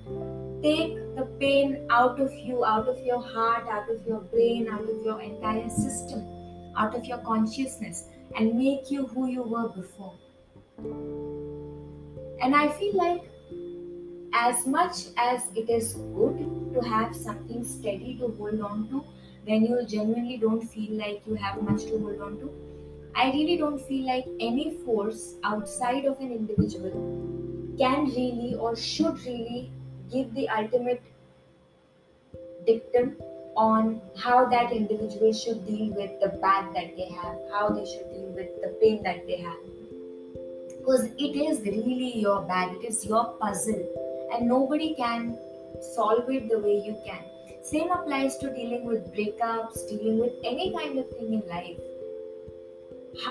take 0.62 0.96
the 1.16 1.26
pain 1.40 1.88
out 1.90 2.20
of 2.20 2.32
you, 2.34 2.64
out 2.64 2.88
of 2.88 3.00
your 3.00 3.22
heart, 3.22 3.68
out 3.68 3.90
of 3.90 4.06
your 4.08 4.22
brain, 4.22 4.70
out 4.70 4.84
of 4.84 5.04
your 5.04 5.22
entire 5.22 5.70
system, 5.70 6.24
out 6.78 6.96
of 6.96 7.06
your 7.06 7.18
consciousness, 7.20 8.08
and 8.38 8.56
make 8.56 8.92
you 8.92 9.08
who 9.08 9.28
you 9.28 9.44
were 9.44 9.70
before. 9.70 10.14
And 12.42 12.56
I 12.56 12.70
feel 12.70 12.96
like 12.96 13.24
as 14.34 14.68
much 14.68 15.06
as 15.18 15.42
it 15.56 15.70
is 15.70 15.94
good 15.94 16.65
to 16.76 16.88
have 16.90 17.16
something 17.16 17.64
steady 17.64 18.16
to 18.20 18.28
hold 18.38 18.62
on 18.62 18.88
to 18.90 19.04
when 19.46 19.66
you 19.66 19.86
genuinely 19.86 20.38
don't 20.38 20.62
feel 20.62 20.94
like 20.98 21.22
you 21.28 21.36
have 21.36 21.62
much 21.62 21.84
to 21.86 22.00
hold 22.00 22.22
on 22.22 22.40
to, 22.40 22.52
I 23.16 23.32
really 23.32 23.58
don't 23.58 23.80
feel 23.80 24.06
like 24.06 24.26
any 24.40 24.78
force 24.86 25.36
outside 25.44 26.06
of 26.06 26.20
an 26.20 26.32
individual 26.32 27.76
can 27.78 28.06
really 28.06 28.56
or 28.56 28.76
should 28.76 29.20
really 29.26 29.72
give 30.12 30.34
the 30.34 30.50
ultimate 30.50 31.02
dictum 32.66 33.16
on 33.56 34.02
how 34.18 34.46
that 34.46 34.72
individual 34.72 35.32
should 35.32 35.66
deal 35.66 35.94
with 35.94 36.20
the 36.20 36.30
bad 36.42 36.74
that 36.76 36.96
they 36.98 37.10
have, 37.10 37.38
how 37.52 37.70
they 37.70 37.86
should 37.86 38.10
deal 38.12 38.30
with 38.36 38.50
the 38.62 38.70
pain 38.82 39.02
that 39.04 39.26
they 39.28 39.38
have. 39.38 39.58
Because 40.80 41.06
it 41.18 41.36
is 41.36 41.62
really 41.62 42.20
your 42.20 42.42
bag, 42.42 42.76
it 42.76 42.86
is 42.86 43.06
your 43.06 43.26
puzzle, 43.40 44.30
and 44.34 44.48
nobody 44.48 44.94
can 44.96 45.38
solve 45.82 46.30
it 46.30 46.50
the 46.50 46.60
way 46.60 46.82
you 46.86 46.98
can. 47.06 47.24
Same 47.64 47.92
applies 47.92 48.38
to 48.38 48.54
dealing 48.54 48.86
with 48.86 49.14
breakups, 49.14 49.90
dealing 49.90 50.20
with 50.20 50.34
any 50.44 50.74
kind 50.78 51.00
of 51.00 51.10
thing 51.10 51.34
in 51.34 51.48
life. 51.50 51.80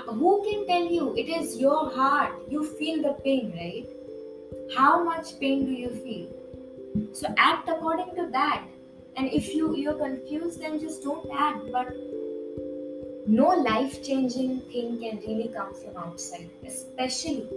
Who 0.07 0.43
can 0.43 0.67
tell 0.67 0.91
you? 0.91 1.15
It 1.17 1.29
is 1.29 1.59
your 1.59 1.91
heart. 1.91 2.33
You 2.49 2.65
feel 2.65 3.03
the 3.03 3.13
pain, 3.23 3.53
right? 3.57 3.87
How 4.77 5.05
much 5.05 5.39
pain 5.39 5.67
do 5.67 5.73
you 5.73 5.91
feel? 5.91 6.29
So 7.13 7.33
act 7.37 7.69
according 7.69 8.15
to 8.17 8.29
that. 8.33 8.65
And 9.17 9.29
if 9.29 9.55
you 9.55 9.77
you're 9.77 9.95
confused, 9.95 10.61
then 10.61 10.81
just 10.81 11.03
don't 11.03 11.31
act. 11.33 11.71
But 11.71 11.95
no 13.27 13.49
life 13.49 14.03
changing 14.03 14.61
thing 14.73 14.99
can 15.01 15.21
really 15.27 15.51
come 15.55 15.75
from 15.75 15.97
outside, 15.97 16.51
especially 16.67 17.49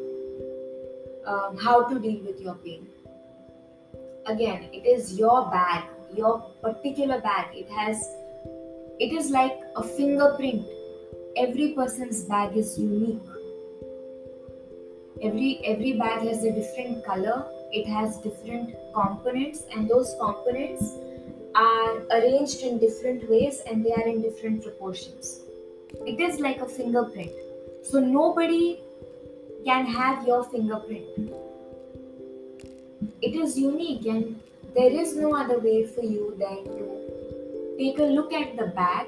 um, 1.25 1.57
how 1.57 1.83
to 1.83 1.99
deal 1.99 2.21
with 2.23 2.39
your 2.39 2.55
pain. 2.55 2.87
Again, 4.27 4.69
it 4.73 4.85
is 4.85 5.17
your 5.17 5.49
bag, 5.49 5.83
your 6.15 6.39
particular 6.61 7.21
bag. 7.21 7.47
It 7.53 7.69
has, 7.69 7.97
it 8.99 9.13
is 9.13 9.31
like 9.31 9.59
a 9.75 9.83
fingerprint. 9.83 10.65
Every 11.37 11.73
person's 11.73 12.23
bag 12.23 12.57
is 12.57 12.77
unique. 12.77 13.21
Every 15.21 15.61
every 15.65 15.93
bag 15.93 16.27
has 16.27 16.43
a 16.43 16.51
different 16.51 17.03
color. 17.05 17.45
It 17.71 17.87
has 17.87 18.17
different 18.17 18.75
components, 18.93 19.63
and 19.73 19.89
those 19.89 20.15
components 20.19 20.93
are 21.55 22.03
arranged 22.11 22.61
in 22.61 22.77
different 22.77 23.27
ways 23.29 23.61
and 23.65 23.83
they 23.83 23.91
are 23.91 24.07
in 24.07 24.21
different 24.21 24.63
proportions 24.63 25.39
it 26.05 26.19
is 26.19 26.39
like 26.39 26.61
a 26.61 26.67
fingerprint. 26.67 27.31
So 27.83 27.99
nobody 27.99 28.79
can 29.65 29.85
have 29.85 30.27
your 30.27 30.43
fingerprint. 30.43 31.33
It 33.21 33.35
is 33.35 33.57
unique 33.57 34.05
and 34.05 34.39
there 34.75 34.91
is 34.91 35.15
no 35.15 35.35
other 35.35 35.59
way 35.59 35.85
for 35.85 36.03
you 36.03 36.35
than 36.39 36.63
to 36.65 37.77
take 37.77 37.99
a 37.99 38.03
look 38.03 38.33
at 38.33 38.55
the 38.57 38.67
bag 38.67 39.07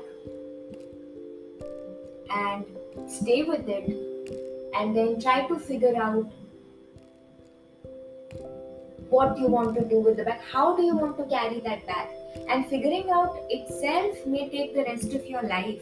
and 2.32 2.65
stay 3.08 3.43
with 3.43 3.67
it 3.67 3.89
and 4.75 4.95
then 4.95 5.19
try 5.19 5.47
to 5.47 5.58
figure 5.58 5.95
out 6.02 6.32
what 9.10 9.38
you 9.39 9.47
want 9.47 9.75
to 9.75 9.84
do 9.89 9.99
with 9.99 10.17
the 10.17 10.23
bag 10.23 10.39
how 10.52 10.75
do 10.75 10.84
you 10.84 10.95
want 10.95 11.17
to 11.17 11.25
carry 11.25 11.60
that 11.62 11.86
bag 11.88 12.10
and 12.47 12.67
figuring 12.67 13.10
out 13.10 13.39
itself 13.49 14.23
may 14.28 14.47
take 14.49 14.75
the 14.75 14.84
rest 14.84 15.15
of 15.15 15.25
your 15.25 15.41
life 15.43 15.82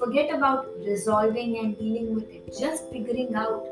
Forget 0.00 0.34
about 0.34 0.66
resolving 0.78 1.58
and 1.58 1.78
dealing 1.78 2.14
with 2.14 2.30
it. 2.30 2.58
Just 2.58 2.90
figuring 2.90 3.34
out 3.34 3.66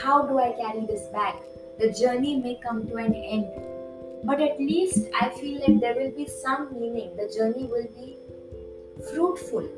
how 0.00 0.22
do 0.22 0.38
I 0.38 0.52
carry 0.52 0.86
this 0.86 1.08
bag. 1.08 1.34
The 1.78 1.92
journey 1.92 2.36
may 2.36 2.58
come 2.62 2.86
to 2.88 2.96
an 2.96 3.14
end. 3.14 3.48
But 4.24 4.40
at 4.40 4.58
least 4.58 5.08
I 5.20 5.28
feel 5.30 5.60
like 5.60 5.80
there 5.80 5.94
will 5.94 6.12
be 6.12 6.26
some 6.26 6.68
meaning. 6.72 7.14
The 7.16 7.32
journey 7.36 7.66
will 7.66 7.88
be 7.94 8.16
fruitful. 9.12 9.68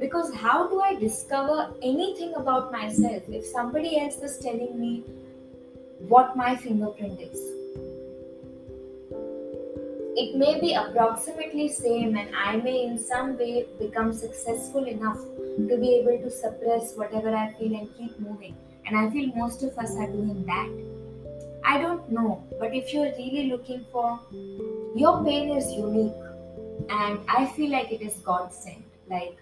Because 0.00 0.34
how 0.34 0.68
do 0.68 0.80
I 0.80 0.96
discover 0.96 1.72
anything 1.82 2.34
about 2.34 2.72
myself 2.72 3.22
if 3.28 3.46
somebody 3.46 3.98
else 3.98 4.16
is 4.16 4.38
telling 4.38 4.78
me 4.78 5.04
what 5.98 6.36
my 6.36 6.56
fingerprint 6.56 7.20
is? 7.20 7.38
It 10.16 10.36
may 10.36 10.60
be 10.60 10.74
approximately 10.74 11.68
same 11.68 12.16
and 12.16 12.34
I 12.36 12.56
may 12.56 12.84
in 12.84 12.98
some 12.98 13.38
way 13.38 13.66
become 13.78 14.12
successful 14.12 14.84
enough 14.84 15.18
to 15.56 15.76
be 15.80 15.96
able 15.96 16.18
to 16.18 16.30
suppress 16.30 16.94
whatever 16.96 17.34
I 17.34 17.52
feel 17.54 17.74
and 17.74 17.88
keep 17.96 18.18
moving. 18.20 18.54
And 18.86 18.96
I 18.96 19.10
feel 19.10 19.32
most 19.34 19.62
of 19.62 19.76
us 19.78 19.96
are 19.96 20.06
doing 20.06 20.44
that. 20.46 20.93
I 21.64 21.78
don't 21.78 22.10
know, 22.10 22.44
but 22.60 22.74
if 22.74 22.92
you're 22.92 23.12
really 23.16 23.50
looking 23.50 23.86
for 23.90 24.20
your 24.94 25.24
pain 25.24 25.56
is 25.56 25.72
unique 25.72 26.12
and 26.90 27.18
I 27.28 27.46
feel 27.56 27.70
like 27.70 27.90
it 27.90 28.02
is 28.02 28.16
God 28.16 28.52
sent. 28.52 28.84
Like 29.08 29.38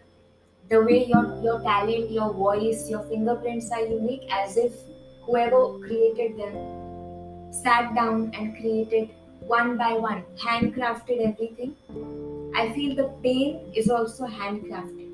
the 0.69 0.83
way 0.83 1.05
your 1.07 1.25
your 1.43 1.61
talent, 1.63 2.11
your 2.11 2.33
voice, 2.33 2.89
your 2.89 3.03
fingerprints 3.05 3.71
are 3.73 3.81
unique 3.81 4.29
as 4.31 4.57
if 4.57 4.73
whoever 5.23 5.79
created 5.81 6.39
them 6.39 7.53
sat 7.53 7.95
down 7.95 8.31
and 8.35 8.57
created 8.57 9.11
one 9.47 9.77
by 9.77 9.93
one, 9.93 10.25
handcrafted 10.39 11.27
everything. 11.27 11.75
I 12.55 12.73
feel 12.73 12.95
the 12.95 13.11
pain 13.23 13.73
is 13.75 13.91
also 13.91 14.27
handcrafted. 14.27 15.11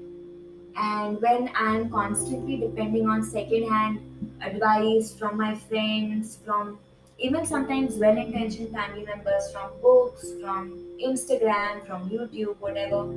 And 0.77 1.21
when 1.21 1.51
I'm 1.57 1.90
constantly 1.90 2.59
depending 2.59 3.09
on 3.09 3.23
secondhand 3.25 4.01
advice 4.42 5.14
from 5.18 5.37
my 5.37 5.55
friends, 5.55 6.38
from 6.44 6.79
even 7.18 7.44
sometimes 7.44 7.96
well 7.96 8.16
intentioned 8.16 8.72
family 8.72 9.04
members, 9.04 9.50
from 9.52 9.70
books, 9.83 10.33
from 10.40 10.78
Instagram, 11.02 11.87
from 11.87 12.09
YouTube, 12.09 12.57
whatever, 12.59 13.09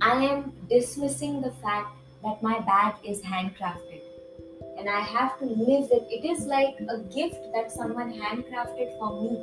I 0.00 0.24
am 0.24 0.52
dismissing 0.68 1.40
the 1.40 1.52
fact 1.62 1.96
that 2.22 2.42
my 2.42 2.60
bag 2.60 2.94
is 3.04 3.20
handcrafted 3.20 4.02
and 4.78 4.88
I 4.88 5.00
have 5.00 5.38
to 5.38 5.44
live 5.44 5.90
it. 5.90 6.06
It 6.10 6.24
is 6.24 6.46
like 6.46 6.76
a 6.88 6.98
gift 7.14 7.40
that 7.54 7.70
someone 7.70 8.12
handcrafted 8.12 8.98
for 8.98 9.22
me. 9.22 9.42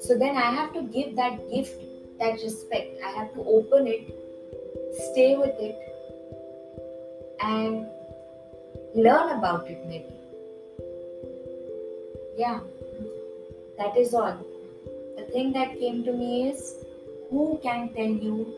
So 0.00 0.18
then 0.18 0.36
I 0.36 0.50
have 0.50 0.72
to 0.74 0.82
give 0.82 1.16
that 1.16 1.38
gift 1.50 1.80
that 2.18 2.34
respect. 2.42 2.98
I 3.04 3.10
have 3.10 3.32
to 3.34 3.40
open 3.40 3.86
it, 3.86 4.14
stay 5.12 5.36
with 5.36 5.54
it, 5.58 5.76
and 7.40 7.86
learn 8.94 9.38
about 9.38 9.68
it 9.68 9.86
maybe. 9.86 10.23
Yeah, 12.36 12.60
that 13.78 13.96
is 13.96 14.12
all. 14.12 14.38
The 15.16 15.24
thing 15.32 15.52
that 15.52 15.78
came 15.78 16.02
to 16.04 16.12
me 16.12 16.48
is 16.48 16.84
who 17.30 17.60
can 17.62 17.90
tell 17.94 18.14
you 18.26 18.52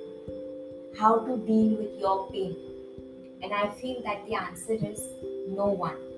how 0.98 1.18
to 1.18 1.36
deal 1.36 1.76
with 1.76 1.98
your 1.98 2.30
pain? 2.30 2.56
And 3.42 3.52
I 3.52 3.68
feel 3.74 4.02
that 4.02 4.26
the 4.26 4.34
answer 4.34 4.72
is 4.72 5.02
no 5.48 5.66
one. 5.66 6.15